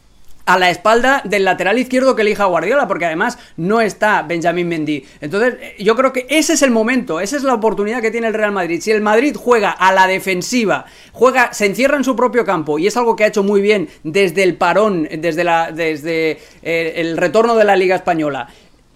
a 0.50 0.58
la 0.58 0.68
espalda 0.68 1.22
del 1.24 1.44
lateral 1.44 1.78
izquierdo 1.78 2.16
que 2.16 2.22
elija 2.22 2.44
Guardiola, 2.46 2.88
porque 2.88 3.06
además 3.06 3.38
no 3.56 3.80
está 3.80 4.22
Benjamín 4.22 4.66
Mendy. 4.66 5.06
Entonces, 5.20 5.54
eh, 5.60 5.76
yo 5.78 5.94
creo 5.94 6.12
que 6.12 6.26
ese 6.28 6.54
es 6.54 6.62
el 6.62 6.72
momento, 6.72 7.20
esa 7.20 7.36
es 7.36 7.44
la 7.44 7.54
oportunidad 7.54 8.02
que 8.02 8.10
tiene 8.10 8.26
el 8.26 8.34
Real 8.34 8.50
Madrid. 8.50 8.80
Si 8.80 8.90
el 8.90 9.00
Madrid 9.00 9.36
juega 9.38 9.70
a 9.70 9.92
la 9.92 10.08
defensiva, 10.08 10.86
juega, 11.12 11.52
se 11.52 11.66
encierra 11.66 11.96
en 11.96 12.02
su 12.02 12.16
propio 12.16 12.44
campo, 12.44 12.80
y 12.80 12.88
es 12.88 12.96
algo 12.96 13.14
que 13.14 13.22
ha 13.22 13.28
hecho 13.28 13.44
muy 13.44 13.60
bien 13.60 13.88
desde 14.02 14.42
el 14.42 14.56
parón, 14.56 15.08
desde, 15.18 15.44
la, 15.44 15.70
desde 15.70 16.40
eh, 16.64 16.94
el 16.96 17.16
retorno 17.16 17.54
de 17.54 17.64
la 17.64 17.76
Liga 17.76 17.94
Española 17.94 18.48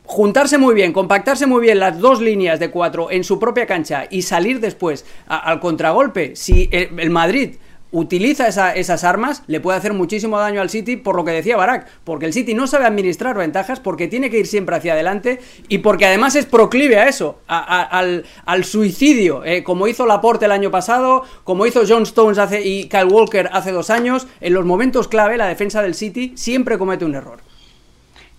juntarse 0.06 0.58
muy 0.58 0.74
bien, 0.74 0.92
compactarse 0.92 1.46
muy 1.46 1.62
bien 1.62 1.78
las 1.78 1.98
dos 1.98 2.20
líneas 2.20 2.60
de 2.60 2.70
cuatro 2.70 3.10
en 3.10 3.24
su 3.24 3.38
propia 3.38 3.66
cancha 3.66 4.06
y 4.10 4.20
salir 4.20 4.60
después 4.60 5.06
al 5.26 5.60
contragolpe, 5.60 6.36
si 6.36 6.68
el 6.70 7.08
Madrid 7.08 7.54
utiliza 7.94 8.74
esas 8.74 9.04
armas, 9.04 9.44
le 9.46 9.60
puede 9.60 9.78
hacer 9.78 9.92
muchísimo 9.92 10.38
daño 10.38 10.60
al 10.60 10.68
City 10.68 10.96
por 10.96 11.14
lo 11.14 11.24
que 11.24 11.30
decía 11.30 11.56
Barak, 11.56 11.86
porque 12.02 12.26
el 12.26 12.32
City 12.32 12.52
no 12.52 12.66
sabe 12.66 12.86
administrar 12.86 13.38
ventajas, 13.38 13.78
porque 13.78 14.08
tiene 14.08 14.30
que 14.30 14.40
ir 14.40 14.48
siempre 14.48 14.74
hacia 14.74 14.94
adelante 14.94 15.38
y 15.68 15.78
porque 15.78 16.06
además 16.06 16.34
es 16.34 16.44
proclive 16.44 16.98
a 16.98 17.08
eso, 17.08 17.38
al, 17.46 18.64
suicidio, 18.64 19.44
eh, 19.44 19.62
como 19.62 19.86
hizo 19.86 20.06
Laporte 20.06 20.46
el 20.46 20.52
año 20.52 20.72
pasado, 20.72 21.22
como 21.44 21.66
hizo 21.66 21.82
John 21.88 22.02
Stones 22.02 22.38
hace, 22.38 22.62
y 22.62 22.88
Kyle 22.88 23.04
Walker 23.04 23.48
hace 23.52 23.70
dos 23.70 23.90
años, 23.90 24.26
en 24.40 24.54
los 24.54 24.64
momentos 24.64 25.06
clave 25.06 25.36
la 25.36 25.46
defensa 25.46 25.80
del 25.80 25.94
City 25.94 26.32
siempre 26.34 26.78
comete 26.78 27.04
un 27.04 27.14
error. 27.14 27.53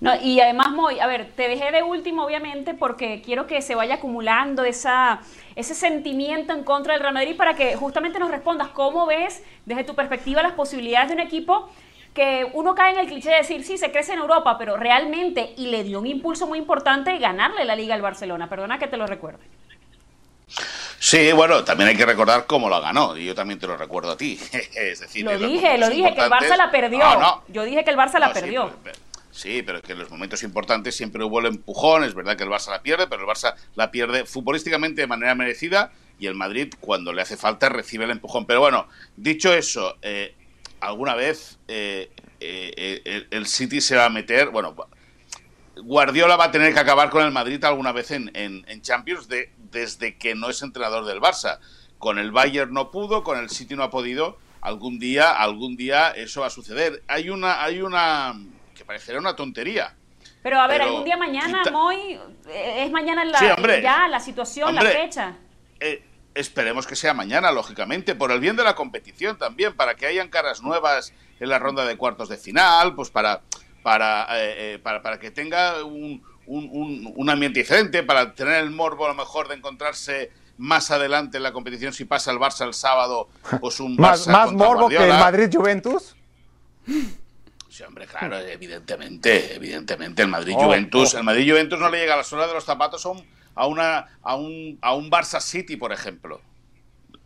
No, 0.01 0.13
y 0.21 0.39
además, 0.41 0.71
Moy, 0.71 0.99
a 0.99 1.07
ver, 1.07 1.31
te 1.35 1.47
dejé 1.47 1.71
de 1.71 1.81
último, 1.81 2.25
obviamente, 2.25 2.73
porque 2.73 3.21
quiero 3.21 3.47
que 3.47 3.61
se 3.61 3.75
vaya 3.75 3.95
acumulando 3.95 4.65
esa, 4.65 5.21
ese 5.55 5.73
sentimiento 5.73 6.53
en 6.53 6.63
contra 6.63 6.93
del 6.93 7.01
Real 7.01 7.13
Madrid 7.13 7.35
para 7.37 7.55
que 7.55 7.75
justamente 7.75 8.19
nos 8.19 8.29
respondas 8.29 8.67
cómo 8.69 9.05
ves, 9.05 9.41
desde 9.65 9.83
tu 9.85 9.95
perspectiva, 9.95 10.43
las 10.43 10.51
posibilidades 10.51 11.09
de 11.09 11.15
un 11.15 11.21
equipo 11.21 11.69
que 12.13 12.49
uno 12.53 12.75
cae 12.75 12.93
en 12.93 12.99
el 12.99 13.07
cliché 13.07 13.29
de 13.29 13.37
decir, 13.37 13.63
sí, 13.63 13.77
se 13.77 13.91
crece 13.91 14.13
en 14.13 14.19
Europa, 14.19 14.57
pero 14.57 14.77
realmente, 14.77 15.53
y 15.57 15.67
le 15.67 15.83
dio 15.83 15.99
un 15.99 16.07
impulso 16.07 16.47
muy 16.47 16.59
importante 16.59 17.17
ganarle 17.17 17.65
la 17.65 17.75
Liga 17.75 17.93
al 17.93 18.01
Barcelona. 18.01 18.49
Perdona 18.49 18.79
que 18.79 18.87
te 18.87 18.97
lo 18.97 19.05
recuerde. 19.05 19.43
Sí, 20.97 21.33
bueno, 21.33 21.63
también 21.63 21.89
hay 21.89 21.97
que 21.97 22.05
recordar 22.05 22.45
cómo 22.45 22.69
lo 22.69 22.79
ganó, 22.81 23.17
y 23.17 23.25
yo 23.25 23.35
también 23.35 23.59
te 23.59 23.67
lo 23.67 23.75
recuerdo 23.75 24.11
a 24.11 24.17
ti. 24.17 24.39
es 24.75 24.99
decir, 25.01 25.25
lo 25.25 25.37
dije, 25.37 25.77
lo 25.77 25.89
dije, 25.89 26.15
que 26.15 26.21
el 26.21 26.31
Barça 26.31 26.55
la 26.55 26.71
perdió. 26.71 27.43
Yo 27.49 27.63
dije 27.63 27.83
que 27.83 27.91
el 27.91 27.97
Barça 27.97 28.19
la 28.19 28.31
perdió. 28.31 28.69
Sí, 28.69 28.75
pero 28.83 28.97
es 29.43 29.81
que 29.81 29.91
en 29.91 29.99
los 29.99 30.09
momentos 30.09 30.43
importantes 30.43 30.95
siempre 30.95 31.23
hubo 31.23 31.39
el 31.39 31.47
empujón. 31.47 32.03
Es 32.03 32.15
verdad 32.15 32.37
que 32.37 32.43
el 32.43 32.49
Barça 32.49 32.71
la 32.71 32.81
pierde, 32.81 33.07
pero 33.07 33.23
el 33.23 33.27
Barça 33.27 33.55
la 33.75 33.91
pierde 33.91 34.25
futbolísticamente 34.25 35.01
de 35.01 35.07
manera 35.07 35.35
merecida 35.35 35.91
y 36.17 36.27
el 36.27 36.35
Madrid, 36.35 36.73
cuando 36.79 37.11
le 37.11 37.21
hace 37.21 37.35
falta, 37.35 37.69
recibe 37.69 38.05
el 38.05 38.11
empujón. 38.11 38.45
Pero 38.45 38.61
bueno, 38.61 38.87
dicho 39.17 39.53
eso, 39.53 39.97
eh, 40.01 40.33
alguna 40.79 41.15
vez 41.15 41.59
eh, 41.67 42.09
eh, 42.39 43.27
el, 43.29 43.45
City 43.45 43.81
se 43.81 43.97
va 43.97 44.05
a 44.05 44.09
meter. 44.09 44.49
Bueno, 44.49 44.75
Guardiola 45.75 46.37
va 46.37 46.45
a 46.45 46.51
tener 46.51 46.73
que 46.73 46.79
acabar 46.79 47.09
con 47.09 47.25
el 47.25 47.31
Madrid 47.31 47.63
alguna 47.63 47.91
vez 47.91 48.11
en, 48.11 48.81
Champions 48.81 49.27
de, 49.27 49.51
desde 49.71 50.17
que 50.17 50.35
no 50.35 50.49
es 50.49 50.61
entrenador 50.61 51.05
del 51.05 51.19
Barça. 51.19 51.59
Con 51.97 52.19
el 52.19 52.31
Bayern 52.31 52.73
no 52.73 52.91
pudo, 52.91 53.23
con 53.23 53.37
el 53.37 53.49
City 53.49 53.75
no 53.75 53.83
ha 53.83 53.89
podido. 53.89 54.37
Algún 54.61 54.97
día, 54.97 55.31
algún 55.31 55.75
día 55.75 56.09
eso 56.11 56.41
va 56.41 56.47
a 56.47 56.49
suceder. 56.49 57.03
Hay 57.07 57.29
una, 57.29 57.63
hay 57.63 57.81
una 57.81 58.35
que 58.75 58.85
parecerá 58.85 59.17
una 59.19 59.35
tontería, 59.35 59.95
Pero 60.43 60.59
a 60.59 60.67
ver, 60.67 60.77
Pero 60.77 60.89
algún 60.91 61.05
día 61.05 61.17
mañana, 61.17 61.59
quita- 61.63 61.71
Moy, 61.71 62.19
eh, 62.49 62.83
es 62.85 62.91
mañana 62.91 63.25
la, 63.25 63.39
Sí, 63.39 63.45
hombre. 63.55 63.81
ya 63.81 64.07
la 64.07 64.19
situación, 64.19 64.75
la 64.75 64.81
fecha. 64.83 65.37
Eh, 65.79 66.03
esperemos 66.35 66.85
que 66.85 66.95
sea 66.95 67.13
mañana, 67.15 67.51
lógicamente, 67.51 68.13
por 68.13 68.31
el 68.31 68.39
bien 68.39 68.55
de 68.55 68.63
la 68.63 68.75
competición 68.75 69.37
también, 69.39 69.73
para 69.75 69.95
que 69.95 70.05
hayan 70.05 70.29
caras 70.29 70.61
nuevas 70.61 71.13
en 71.39 71.49
la 71.49 71.57
ronda 71.57 71.83
de 71.85 71.97
cuartos 71.97 72.29
de 72.29 72.37
final, 72.37 72.93
pues 72.93 73.09
para, 73.09 73.41
para, 73.81 74.27
eh, 74.33 74.79
para, 74.83 75.01
para 75.01 75.19
que 75.19 75.31
tenga 75.31 75.83
un, 75.83 76.21
un, 76.45 76.69
un- 76.71 77.13
un 77.15 77.29
ambiente 77.29 77.59
diferente, 77.61 78.03
para 78.03 78.33
tener 78.35 78.55
el 78.63 78.69
morbo 78.69 79.05
a 79.05 79.09
lo 79.09 79.15
mejor 79.15 79.47
de 79.47 79.55
encontrarse 79.55 80.31
más 80.57 80.91
adelante 80.91 81.37
en 81.37 81.43
la 81.43 81.51
competición 81.53 81.91
si 81.91 82.05
pasa 82.05 82.31
el 82.31 82.37
Barça 82.37 82.65
el 82.65 82.73
sábado, 82.73 83.29
pues 83.59 83.79
un 83.79 83.95
Más, 83.99 84.27
Barça 84.27 84.31
más 84.31 84.51
morbo 84.53 84.89
que 84.89 84.97
el. 84.97 85.09
Madrid-Juventus. 85.09 86.15
Sí, 87.75 87.83
hombre, 87.83 88.07
claro, 88.07 88.37
evidentemente, 88.39 89.53
evidentemente, 89.53 90.21
el 90.21 90.29
Madrid 90.29 90.55
Oh, 90.57 90.63
Juventus, 90.63 91.13
oh. 91.13 91.17
el 91.17 91.23
Madrid 91.25 91.51
Juventus 91.51 91.77
no 91.77 91.89
le 91.89 91.97
llega 91.97 92.13
a 92.13 92.17
la 92.17 92.23
suela 92.23 92.47
de 92.47 92.53
los 92.53 92.63
zapatos 92.63 93.05
a 93.05 93.09
un, 93.09 93.21
a 93.53 93.67
una, 93.67 94.17
a 94.23 94.35
un, 94.37 94.79
a 94.81 94.95
un 94.95 95.11
Barça 95.11 95.41
City, 95.41 95.75
por 95.75 95.91
ejemplo. 95.91 96.39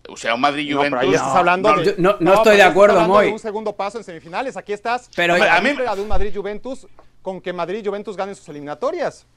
O 0.08 0.18
sea, 0.18 0.34
un 0.34 0.42
Madrid 0.42 0.74
No, 0.74 0.80
pero 0.82 0.90
Juventus. 0.98 1.08
ahí 1.08 1.14
estás 1.16 1.36
hablando 1.36 1.76
no, 1.76 1.82
de, 1.84 1.96
no- 2.00 2.18
no 2.20 2.34
estoy 2.34 2.56
de 2.58 2.64
acuerdo, 2.64 3.00
Moy. 3.08 3.28
de 3.28 3.34
un 3.34 3.38
segundo 3.38 3.76
paso 3.76 4.00
en 4.00 4.04
semifinales. 4.04 4.58
Aquí 4.58 4.74
estás 4.74 5.08
Pero- 5.16 5.36
a, 5.36 5.56
a 5.58 5.62
mí- 5.62 5.70
de 5.76 6.02
un 6.02 6.08
Madrid-Juventus 6.08 6.88
con 7.22 7.42
que 7.42 7.54
Madrid-Juventus 7.54 8.18
ganen 8.18 8.34
sus 8.34 8.50
eliminatorias. 8.50 9.28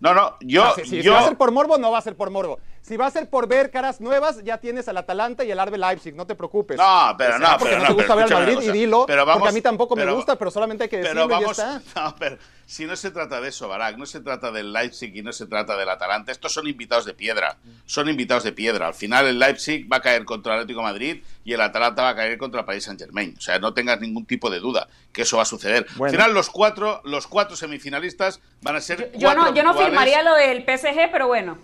no, 0.00 0.14
no, 0.14 0.36
yo, 0.40 0.64
Ah, 0.64 0.72
si, 0.76 0.84
si- 0.84 0.88
si 0.88 1.02
yo, 1.02 1.12
va 1.12 1.20
a 1.20 1.24
ser 1.28 1.36
por 1.36 1.52
morbo, 1.52 1.76
no 1.76 1.90
va 1.90 1.98
a 1.98 2.00
ser 2.02 2.16
por 2.16 2.30
morbo. 2.30 2.58
Si 2.86 2.96
va 2.96 3.06
a 3.06 3.10
ser 3.10 3.28
por 3.28 3.48
ver 3.48 3.72
caras 3.72 4.00
nuevas, 4.00 4.44
ya 4.44 4.58
tienes 4.58 4.86
al 4.86 4.96
Atalanta 4.96 5.42
y 5.44 5.50
el 5.50 5.58
Arbe 5.58 5.76
Leipzig, 5.76 6.14
no 6.14 6.24
te 6.24 6.36
preocupes. 6.36 6.76
No, 6.78 7.16
pero 7.18 7.32
Será 7.32 7.50
no, 7.50 7.58
porque 7.58 7.74
pero 7.74 7.76
no, 7.78 7.82
no, 7.82 7.88
te 7.88 7.94
gusta 7.94 8.14
pero 8.14 8.26
ver 8.28 8.36
al 8.36 8.46
Madrid 8.54 8.68
y 8.68 8.72
dilo, 8.78 9.06
Pero 9.06 9.26
vamos- 9.26 9.40
porque 9.40 9.50
a 9.50 9.54
mí 9.54 9.60
tampoco 9.60 9.96
me 9.96 10.02
pero- 10.02 10.14
gusta, 10.14 10.36
pero 10.36 10.52
solamente 10.52 10.84
hay 10.84 10.90
que 10.90 10.98
pero 10.98 11.26
decirlo 11.26 11.26
y 11.26 11.28
ya 11.30 11.36
vamos, 11.40 11.58
está. 11.58 12.00
no, 12.00 12.14
pero 12.16 12.38
si 12.64 12.86
no 12.86 12.94
se 12.94 13.10
trata 13.10 13.40
de 13.40 13.48
eso, 13.48 13.66
Barak, 13.66 13.96
no 13.96 14.06
se 14.06 14.20
trata 14.20 14.52
del 14.52 14.72
Leipzig 14.72 15.16
y 15.16 15.22
no 15.22 15.32
se 15.32 15.46
trata 15.46 15.76
del 15.76 15.88
Atalanta, 15.88 16.30
estos 16.30 16.52
son 16.52 16.68
invitados 16.68 17.04
de 17.06 17.14
piedra, 17.14 17.56
son 17.86 18.08
invitados 18.08 18.44
de 18.44 18.52
piedra. 18.52 18.86
Al 18.86 18.94
final 18.94 19.26
el 19.26 19.40
Leipzig 19.40 19.92
va 19.92 19.96
a 19.96 20.00
caer 20.02 20.24
contra 20.24 20.54
el 20.54 20.60
Atlético 20.60 20.78
de 20.78 20.86
Madrid 20.86 21.22
y 21.44 21.52
el 21.54 21.60
Atalanta 21.62 22.02
va 22.02 22.10
a 22.10 22.14
caer 22.14 22.38
contra 22.38 22.60
el 22.60 22.66
Paris 22.66 22.84
Saint 22.84 23.00
Germain. 23.00 23.34
O 23.36 23.40
sea, 23.40 23.58
no 23.58 23.74
tengas 23.74 24.00
ningún 24.00 24.26
tipo 24.26 24.48
de 24.48 24.60
duda 24.60 24.86
que 25.12 25.22
eso 25.22 25.38
va 25.38 25.42
a 25.42 25.46
suceder. 25.46 25.88
Bueno. 25.96 26.10
Al 26.12 26.16
final 26.22 26.34
los 26.34 26.50
cuatro, 26.50 27.00
los 27.04 27.26
cuatro 27.26 27.56
semifinalistas 27.56 28.38
van 28.62 28.76
a 28.76 28.80
ser 28.80 29.10
Yo 29.16 29.30
no, 29.34 29.40
cuatro 29.42 29.54
yo 29.56 29.62
no 29.64 29.74
firmaría 29.74 30.22
lo 30.22 30.34
del 30.36 30.62
PSG, 30.64 31.10
pero 31.10 31.26
bueno. 31.26 31.58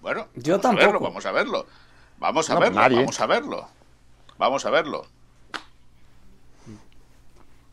Bueno, 0.00 0.28
Yo 0.34 0.58
vamos 0.58 0.64
a 0.66 0.70
verlo, 0.72 0.82
tampoco. 0.92 1.04
vamos 1.04 1.26
a 1.26 1.32
verlo. 1.32 1.66
Vamos 2.18 2.50
a 2.50 2.54
No, 2.54 2.60
verlo, 2.60 2.80
nadie. 2.80 2.96
vamos 2.98 3.20
a 3.20 3.26
verlo. 3.26 3.68
Vamos 4.38 4.66
a 4.66 4.70
verlo. 4.70 5.06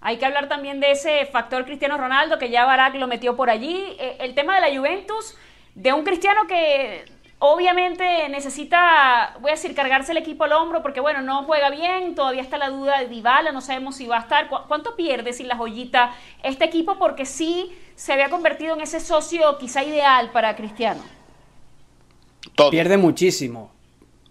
Hay 0.02 0.18
que 0.18 0.26
hablar 0.26 0.48
también 0.48 0.80
de 0.80 0.92
ese 0.92 1.26
factor 1.26 1.66
Cristiano 1.66 1.98
Ronaldo, 1.98 2.38
que 2.38 2.50
ya 2.52 2.66
Barak 2.66 2.96
lo 2.96 3.08
metió 3.08 3.36
por 3.36 3.50
allí. 3.50 3.96
Eh, 4.00 4.18
el 4.20 4.36
tema 4.36 4.56
de 4.56 4.62
la 4.70 4.78
Juventus, 4.78 5.36
de 5.74 5.94
un 5.94 6.04
Cristiano 6.04 6.42
que 6.48 7.06
obviamente 7.40 8.30
necesita, 8.30 9.36
voy 9.40 9.50
a 9.52 9.56
decir, 9.56 9.74
cargarse 9.76 10.12
el 10.12 10.20
equipo 10.20 10.44
al 10.44 10.54
hombro, 10.54 10.84
porque 10.84 11.00
bueno, 11.00 11.22
no 11.22 11.44
juega 11.46 11.70
bien, 11.72 12.14
todavía 12.14 12.42
está 12.44 12.58
la 12.60 12.70
duda 12.70 13.00
de 13.00 13.08
Dybala, 13.08 13.52
no 13.52 13.62
sabemos 13.62 13.96
si 13.96 14.06
va 14.06 14.18
a 14.18 14.22
estar. 14.22 14.48
¿Cu- 14.48 14.62
¿Cuánto 14.68 14.96
pierde 14.96 15.34
sin 15.34 15.48
la 15.48 15.58
joyita 15.58 16.14
este 16.44 16.66
equipo? 16.66 16.98
Porque 17.00 17.26
sí 17.26 17.76
se 17.96 18.14
había 18.14 18.30
convertido 18.30 18.76
en 18.76 18.82
ese 18.82 19.00
socio 19.00 19.58
quizá 19.58 19.84
ideal 19.84 20.30
para 20.32 20.56
Cristiano. 20.56 21.02
Pierde 22.72 22.98
muchísimo. 22.98 23.75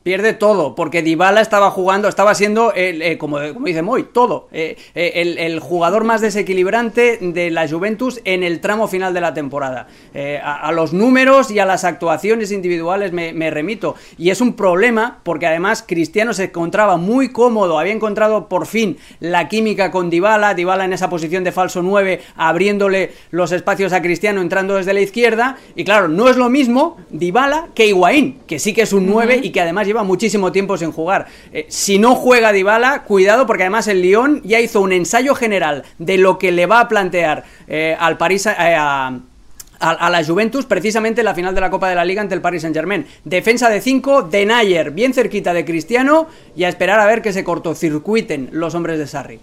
Pierde 0.05 0.35
todo, 0.35 0.75
porque 0.75 1.01
Dybala 1.01 1.41
estaba 1.41 1.71
jugando, 1.71 2.09
estaba 2.09 2.35
siendo, 2.35 2.75
el, 2.75 3.01
eh, 3.01 3.17
como, 3.17 3.39
como 3.55 3.65
dice 3.65 3.81
Moy, 3.81 4.03
todo. 4.13 4.49
eh, 4.53 4.77
eh, 4.95 5.13
el, 5.15 5.39
el 5.39 5.61
jugador 5.61 6.05
más 6.05 6.21
desequilibrante 6.21 7.17
de 7.23 7.51
la 7.51 7.67
Juventus 7.67 8.21
en 8.27 8.43
el 8.43 8.61
tramo 8.61 8.87
final 8.87 9.15
de 9.15 9.23
la 9.23 9.33
temporada. 9.33 9.87
Eh, 10.13 10.39
a, 10.45 10.57
a 10.69 10.73
los 10.73 10.93
números 10.93 11.51
y 11.51 11.59
a 11.59 11.65
las 11.65 11.85
actuaciones 11.85 12.53
individuales 12.53 13.13
me, 13.13 13.33
me 13.33 13.51
remito. 13.51 13.95
Y 14.19 14.29
es 14.29 14.43
un 14.43 14.53
problema, 14.53 15.21
porque 15.23 15.47
además 15.47 15.83
Cristiano 15.89 16.35
se 16.35 16.45
encontraba 16.45 16.99
muy 16.99 17.31
cómodo, 17.33 17.79
había 17.79 17.95
encontrado 17.95 18.47
por 18.47 18.67
fin 18.67 18.99
la 19.21 19.49
química 19.49 19.91
con 19.91 20.11
Dybala, 20.11 20.53
Dybala 20.53 20.85
en 20.85 20.93
esa 20.93 21.09
posición 21.09 21.45
de 21.45 21.53
falso 21.53 21.81
9, 21.83 22.21
abriéndole 22.37 23.13
los 23.31 23.53
espacios 23.53 23.95
a 23.95 24.03
Cristiano 24.03 24.43
entrando 24.43 24.75
desde 24.75 24.93
la 24.93 25.01
izquierda. 25.01 25.57
Y 25.75 25.85
claro, 25.85 26.09
no 26.09 26.29
es 26.29 26.37
lo 26.37 26.51
mismo 26.51 26.99
Dybala 27.09 27.69
que 27.75 27.87
Higuaín, 27.87 28.41
que 28.47 28.59
sí 28.59 28.75
que 28.75 28.83
es 28.83 28.93
un 28.93 29.07
9 29.07 29.41
y 29.43 29.49
que 29.49 29.63
además 29.63 29.87
lleva 29.87 29.94
muchísimo 30.03 30.51
tiempo 30.51 30.77
sin 30.77 30.91
jugar. 30.93 31.27
Eh, 31.53 31.67
si 31.69 31.99
no 31.99 32.15
juega 32.15 32.53
Dybala, 32.53 33.03
cuidado 33.05 33.47
porque 33.47 33.63
además 33.63 33.87
el 33.89 34.03
Lyon 34.03 34.41
ya 34.45 34.61
hizo 34.61 34.81
un 34.81 34.93
ensayo 34.93 35.35
general 35.35 35.85
de 35.99 36.19
lo 36.19 36.39
que 36.39 36.51
le 36.53 36.67
va 36.67 36.81
a 36.81 36.89
plantear 36.89 37.45
eh, 37.69 37.97
al 37.99 38.17
París 38.19 38.47
eh, 38.47 38.51
a, 38.59 39.09
a- 39.09 39.91
a 39.91 40.11
la 40.11 40.25
Juventus 40.25 40.65
precisamente 40.67 41.21
en 41.21 41.27
la 41.27 41.35
final 41.35 41.55
de 41.55 41.61
la 41.61 41.71
Copa 41.71 41.89
de 41.89 41.95
la 41.95 42.05
Liga 42.05 42.23
ante 42.23 42.35
el 42.35 42.41
Paris 42.41 42.63
Saint 42.63 42.75
Germain. 42.75 43.07
Defensa 43.25 43.69
de 43.69 43.81
5, 43.81 44.23
de 44.23 44.47
Nayer, 44.47 44.91
bien 44.93 45.13
cerquita 45.15 45.53
de 45.53 45.65
Cristiano 45.65 46.27
y 46.57 46.65
a 46.65 46.69
esperar 46.69 46.99
a 47.01 47.07
ver 47.07 47.21
que 47.23 47.33
se 47.33 47.45
cortocircuiten 47.45 48.49
los 48.53 48.75
hombres 48.75 48.99
de 48.99 49.07
Sarri. 49.07 49.41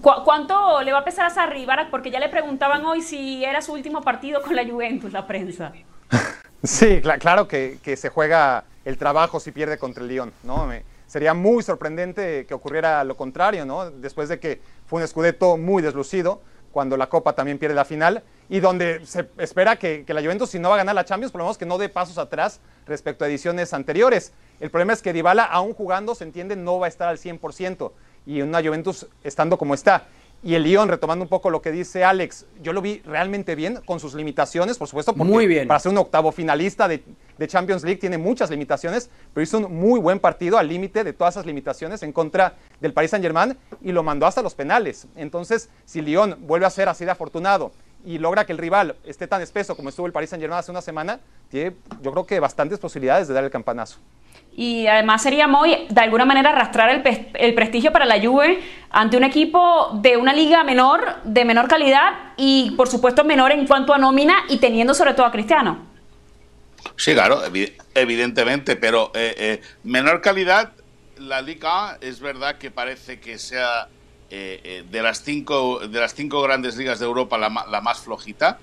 ¿Cu- 0.00 0.22
¿Cuánto 0.24 0.80
le 0.82 0.92
va 0.92 0.98
a 0.98 1.04
pesar 1.04 1.26
a 1.26 1.30
Sarri, 1.30 1.64
Barak? 1.66 1.90
Porque 1.90 2.10
ya 2.12 2.20
le 2.20 2.28
preguntaban 2.28 2.84
hoy 2.84 3.02
si 3.02 3.44
era 3.44 3.60
su 3.60 3.72
último 3.72 4.00
partido 4.02 4.40
con 4.42 4.54
la 4.54 4.64
Juventus, 4.64 5.12
la 5.12 5.26
prensa. 5.26 5.72
Sí, 6.60 7.00
cla- 7.02 7.18
claro 7.20 7.46
que, 7.46 7.78
que 7.84 7.96
se 7.96 8.08
juega 8.08 8.64
el 8.88 8.96
trabajo 8.96 9.38
si 9.38 9.52
pierde 9.52 9.76
contra 9.76 10.02
el 10.02 10.08
Lyon, 10.08 10.32
¿no? 10.44 10.66
Me- 10.66 10.82
sería 11.06 11.34
muy 11.34 11.62
sorprendente 11.62 12.46
que 12.46 12.54
ocurriera 12.54 13.04
lo 13.04 13.16
contrario, 13.16 13.66
¿no? 13.66 13.90
Después 13.90 14.30
de 14.30 14.40
que 14.40 14.60
fue 14.86 14.98
un 14.98 15.04
escudeto 15.04 15.58
muy 15.58 15.82
deslucido, 15.82 16.40
cuando 16.72 16.96
la 16.96 17.08
Copa 17.08 17.34
también 17.34 17.58
pierde 17.58 17.74
la 17.74 17.84
final, 17.84 18.22
y 18.48 18.60
donde 18.60 19.04
se 19.04 19.28
espera 19.38 19.76
que, 19.76 20.04
la 20.08 20.22
Juventus, 20.22 20.50
si 20.50 20.58
no 20.58 20.70
va 20.70 20.76
a 20.76 20.78
ganar 20.78 20.94
la 20.94 21.04
Champions, 21.04 21.32
por 21.32 21.40
lo 21.40 21.44
menos 21.44 21.58
que 21.58 21.66
no 21.66 21.76
dé 21.76 21.88
pasos 21.90 22.16
atrás 22.18 22.60
respecto 22.86 23.24
a 23.24 23.28
ediciones 23.28 23.74
anteriores. 23.74 24.32
El 24.60 24.70
problema 24.70 24.92
es 24.94 25.02
que 25.02 25.12
Dybala, 25.12 25.44
aún 25.44 25.74
jugando, 25.74 26.14
se 26.14 26.24
entiende, 26.24 26.56
no 26.56 26.78
va 26.78 26.86
a 26.86 26.88
estar 26.88 27.08
al 27.08 27.18
100%, 27.18 27.92
y 28.26 28.40
una 28.42 28.62
Juventus 28.62 29.06
estando 29.22 29.58
como 29.58 29.74
está. 29.74 30.06
Y 30.40 30.54
el 30.54 30.62
Lyon, 30.62 30.88
retomando 30.88 31.24
un 31.24 31.28
poco 31.28 31.50
lo 31.50 31.60
que 31.60 31.72
dice 31.72 32.04
Alex, 32.04 32.46
yo 32.62 32.72
lo 32.72 32.80
vi 32.80 33.00
realmente 33.04 33.56
bien, 33.56 33.80
con 33.84 33.98
sus 33.98 34.14
limitaciones, 34.14 34.78
por 34.78 34.86
supuesto, 34.86 35.12
porque 35.12 35.32
Muy 35.32 35.46
bien. 35.48 35.66
para 35.66 35.80
ser 35.80 35.90
un 35.90 35.98
octavo 35.98 36.30
finalista 36.30 36.86
de, 36.86 37.02
de 37.36 37.48
Champions 37.48 37.82
League 37.82 37.98
tiene 37.98 38.18
muchas 38.18 38.48
limitaciones, 38.48 39.10
pero 39.34 39.42
hizo 39.42 39.58
un 39.58 39.74
muy 39.74 39.98
buen 39.98 40.20
partido 40.20 40.56
al 40.56 40.68
límite 40.68 41.02
de 41.02 41.12
todas 41.12 41.34
esas 41.34 41.44
limitaciones 41.44 42.04
en 42.04 42.12
contra 42.12 42.54
del 42.80 42.92
Paris 42.92 43.10
Saint-Germain 43.10 43.56
y 43.82 43.90
lo 43.90 44.04
mandó 44.04 44.26
hasta 44.26 44.40
los 44.40 44.54
penales. 44.54 45.08
Entonces, 45.16 45.70
si 45.84 46.02
Lyon 46.02 46.36
vuelve 46.40 46.66
a 46.66 46.70
ser 46.70 46.88
así 46.88 47.04
de 47.04 47.10
afortunado 47.10 47.72
y 48.04 48.18
logra 48.18 48.46
que 48.46 48.52
el 48.52 48.58
rival 48.58 48.94
esté 49.04 49.26
tan 49.26 49.42
espeso 49.42 49.76
como 49.76 49.88
estuvo 49.88 50.06
el 50.06 50.12
Paris 50.12 50.30
Saint-Germain 50.30 50.60
hace 50.60 50.70
una 50.70 50.82
semana, 50.82 51.18
tiene 51.48 51.74
yo 52.00 52.12
creo 52.12 52.26
que 52.26 52.38
bastantes 52.38 52.78
posibilidades 52.78 53.26
de 53.26 53.34
dar 53.34 53.42
el 53.42 53.50
campanazo. 53.50 53.98
Y 54.60 54.88
además 54.88 55.22
sería 55.22 55.46
muy, 55.46 55.86
de 55.88 56.00
alguna 56.00 56.24
manera, 56.24 56.50
arrastrar 56.50 56.90
el, 56.90 57.28
el 57.34 57.54
prestigio 57.54 57.92
para 57.92 58.06
la 58.06 58.20
Juve 58.20 58.58
ante 58.90 59.16
un 59.16 59.22
equipo 59.22 59.90
de 60.02 60.16
una 60.16 60.32
liga 60.32 60.64
menor, 60.64 61.00
de 61.22 61.44
menor 61.44 61.68
calidad 61.68 62.32
y, 62.36 62.72
por 62.76 62.88
supuesto, 62.88 63.22
menor 63.22 63.52
en 63.52 63.68
cuanto 63.68 63.94
a 63.94 63.98
nómina 63.98 64.34
y 64.48 64.56
teniendo 64.58 64.94
sobre 64.94 65.14
todo 65.14 65.26
a 65.26 65.30
Cristiano. 65.30 65.78
Sí, 66.96 67.12
claro, 67.12 67.44
evi- 67.46 67.72
evidentemente, 67.94 68.76
pero 68.76 69.10
eh, 69.14 69.34
eh, 69.38 69.60
menor 69.84 70.20
calidad, 70.20 70.72
la 71.16 71.40
Liga 71.42 71.98
es 72.00 72.20
verdad 72.20 72.58
que 72.58 72.70
parece 72.70 73.20
que 73.20 73.38
sea 73.38 73.88
eh, 74.30 74.84
de 74.90 75.02
las 75.02 75.22
cinco 75.22 75.80
de 75.80 76.00
las 76.00 76.14
cinco 76.14 76.42
grandes 76.42 76.76
ligas 76.76 76.98
de 76.98 77.06
Europa 77.06 77.38
la, 77.38 77.66
la 77.70 77.80
más 77.80 78.00
flojita, 78.00 78.58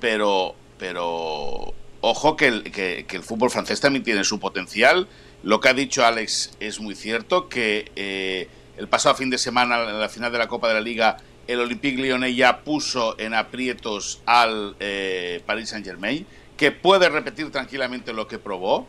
pero 0.00 0.54
pero 0.78 1.74
ojo 2.02 2.36
que 2.36 2.48
el, 2.48 3.22
fútbol 3.22 3.50
francés 3.50 3.80
también 3.80 4.04
tiene 4.04 4.24
su 4.24 4.38
potencial. 4.38 5.08
Lo 5.42 5.60
que 5.60 5.68
ha 5.70 5.74
dicho 5.74 6.04
Alex 6.04 6.52
es 6.60 6.80
muy 6.80 6.94
cierto, 6.94 7.48
que 7.48 7.90
eh, 7.96 8.48
el 8.76 8.88
pasado 8.88 9.14
fin 9.14 9.30
de 9.30 9.38
semana, 9.38 9.82
en 9.88 9.98
la 9.98 10.08
final 10.08 10.30
de 10.30 10.38
la 10.38 10.48
Copa 10.48 10.68
de 10.68 10.74
la 10.74 10.80
Liga, 10.80 11.16
el 11.46 11.60
Olympique 11.60 12.00
Lyonnais 12.00 12.36
ya 12.36 12.60
puso 12.62 13.18
en 13.18 13.34
aprietos 13.34 14.20
al 14.26 14.76
eh, 14.80 15.42
Paris 15.46 15.70
Saint 15.70 15.86
Germain, 15.86 16.26
que 16.56 16.70
puede 16.72 17.08
repetir 17.08 17.50
tranquilamente 17.50 18.12
lo 18.12 18.28
que 18.28 18.38
probó, 18.38 18.86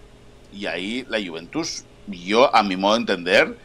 y 0.51 0.65
ahí 0.65 1.05
la 1.07 1.23
Juventus, 1.23 1.85
yo 2.07 2.53
a 2.55 2.63
mi 2.63 2.77
modo 2.77 2.95
de 2.95 2.99
entender, 2.99 3.57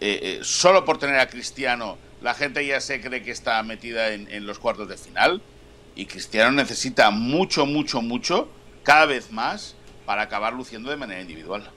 eh, 0.00 0.40
solo 0.42 0.84
por 0.84 0.98
tener 0.98 1.18
a 1.18 1.28
Cristiano, 1.28 1.96
la 2.22 2.34
gente 2.34 2.66
ya 2.66 2.80
se 2.80 3.00
cree 3.00 3.22
que 3.22 3.30
está 3.30 3.62
metida 3.62 4.12
en 4.12 4.46
los 4.46 4.58
cuartos 4.58 4.88
de 4.88 4.96
final, 4.96 5.42
y 5.94 6.04
Cristiano 6.04 6.52
necesita 6.52 7.10
mucho, 7.10 7.64
mucho, 7.66 8.02
mucho, 8.02 8.48
cada 8.86 9.04
vez 9.06 9.30
más, 9.32 9.74
para 10.06 10.22
acabar 10.22 10.52
luciendo 10.54 10.88
de 10.88 10.96
manera 10.96 11.20
individual. 11.20 11.68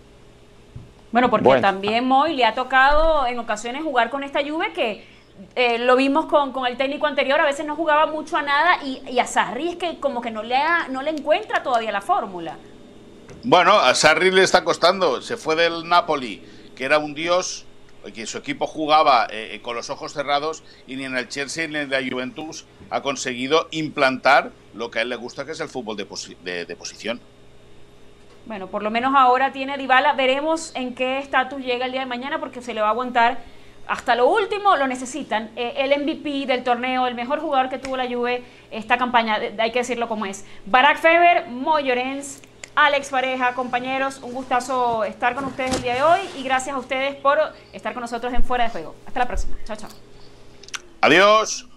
Bueno, 1.12 1.30
porque 1.32 1.46
Bueno. 1.46 1.62
también 1.62 2.08
Moy 2.08 2.36
le 2.36 2.46
ha 2.46 2.54
tocado 2.54 3.26
en 3.26 3.40
ocasiones 3.40 3.84
jugar 3.84 4.12
con 4.12 4.24
esta 4.24 4.42
Juve 4.48 4.72
que 4.74 5.04
eh, 5.56 5.80
lo 5.80 5.96
vimos 5.96 6.28
con, 6.28 6.52
con 6.52 6.68
el 6.68 6.78
técnico 6.78 7.08
anterior, 7.08 7.40
a 7.40 7.46
veces 7.46 7.66
no 7.66 7.76
jugaba 7.76 8.06
mucho 8.06 8.38
a 8.38 8.44
nada 8.44 8.84
y, 8.84 9.02
y 9.10 9.18
a 9.20 9.26
Sarri 9.26 9.70
es 9.70 9.76
que 9.78 9.98
como 10.00 10.22
que 10.22 10.30
no 10.30 10.44
le, 10.44 10.56
ha- 10.56 10.88
no 10.90 11.02
le 11.02 11.10
encuentra 11.10 11.64
todavía 11.64 11.92
la 11.92 12.02
fórmula. 12.02 12.58
Bueno, 13.44 13.74
a 13.74 13.96
Sarri 13.96 14.30
le 14.32 14.44
está 14.44 14.64
costando. 14.64 15.22
Se 15.22 15.36
fue 15.38 15.56
del 15.56 15.88
Napoli, 15.88 16.44
que 16.76 16.84
era 16.86 17.00
un 17.00 17.16
dios, 17.16 17.66
que 18.14 18.26
su 18.26 18.38
equipo 18.38 18.68
jugaba 18.68 19.28
eh, 19.30 19.60
con 19.62 19.76
los 19.76 19.90
ojos 19.90 20.14
cerrados 20.14 20.64
y 20.88 20.96
ni 20.96 21.06
en 21.06 21.18
el 21.18 21.28
Chelsea 21.28 21.68
ni 21.68 21.78
en 21.78 21.90
la 21.90 22.00
Juventus 22.00 22.66
ha 22.90 23.02
conseguido 23.02 23.68
implantar 23.72 24.52
lo 24.74 24.90
que 24.90 25.00
a 25.00 25.02
él 25.02 25.10
le 25.10 25.16
gusta, 25.16 25.46
que 25.46 25.52
es 25.52 25.60
el 25.60 25.70
fútbol 25.70 25.98
de, 25.98 26.66
de, 26.66 26.76
posición. 26.76 27.20
Bueno, 28.46 28.68
por 28.68 28.84
lo 28.84 28.90
menos 28.90 29.14
ahora 29.16 29.52
tiene 29.52 29.78
Dybala. 29.78 30.14
Veremos 30.14 30.72
en 30.76 30.96
qué 30.96 31.20
estatus 31.20 31.62
llega 31.62 31.86
el 31.86 31.92
día 31.92 32.02
de 32.02 32.08
mañana 32.08 32.40
porque 32.40 32.62
se 32.62 32.74
le 32.74 32.82
va 32.82 32.88
a 32.88 32.92
aguantar 32.92 33.40
hasta 33.88 34.16
lo 34.16 34.28
último. 34.28 34.76
Lo 34.76 34.88
necesitan. 34.88 35.52
Eh, 35.56 35.74
el 35.78 36.02
MVP 36.02 36.46
del 36.48 36.64
torneo, 36.64 37.06
el 37.06 37.16
mejor 37.16 37.40
jugador 37.40 37.70
que 37.70 37.78
tuvo 37.78 37.98
la 37.98 38.08
Juve 38.08 38.44
esta 38.72 38.98
campaña, 38.98 39.40
hay 39.58 39.72
que 39.72 39.80
decirlo 39.80 40.08
como 40.08 40.26
es. 40.26 40.46
Barack 40.66 40.98
Feber, 41.00 41.48
Moyorens, 41.50 42.42
Alex 42.76 43.10
Pareja, 43.10 43.54
compañeros, 43.54 44.20
un 44.22 44.34
gustazo 44.34 45.04
estar 45.04 45.36
con 45.36 45.46
ustedes 45.46 45.76
el 45.76 45.82
día 45.82 45.96
de 45.96 46.04
hoy 46.04 46.20
y 46.38 46.44
gracias 46.44 46.76
a 46.76 46.80
ustedes 46.80 47.16
por 47.16 47.38
estar 47.74 47.94
con 47.94 48.02
nosotros 48.02 48.34
en 48.34 48.44
Fuera 48.44 48.66
de 48.66 48.70
Juego. 48.70 48.96
Hasta 49.06 49.20
la 49.20 49.28
próxima. 49.28 49.56
Chao, 49.66 49.76
chao. 49.76 49.90
Adiós. 51.02 51.69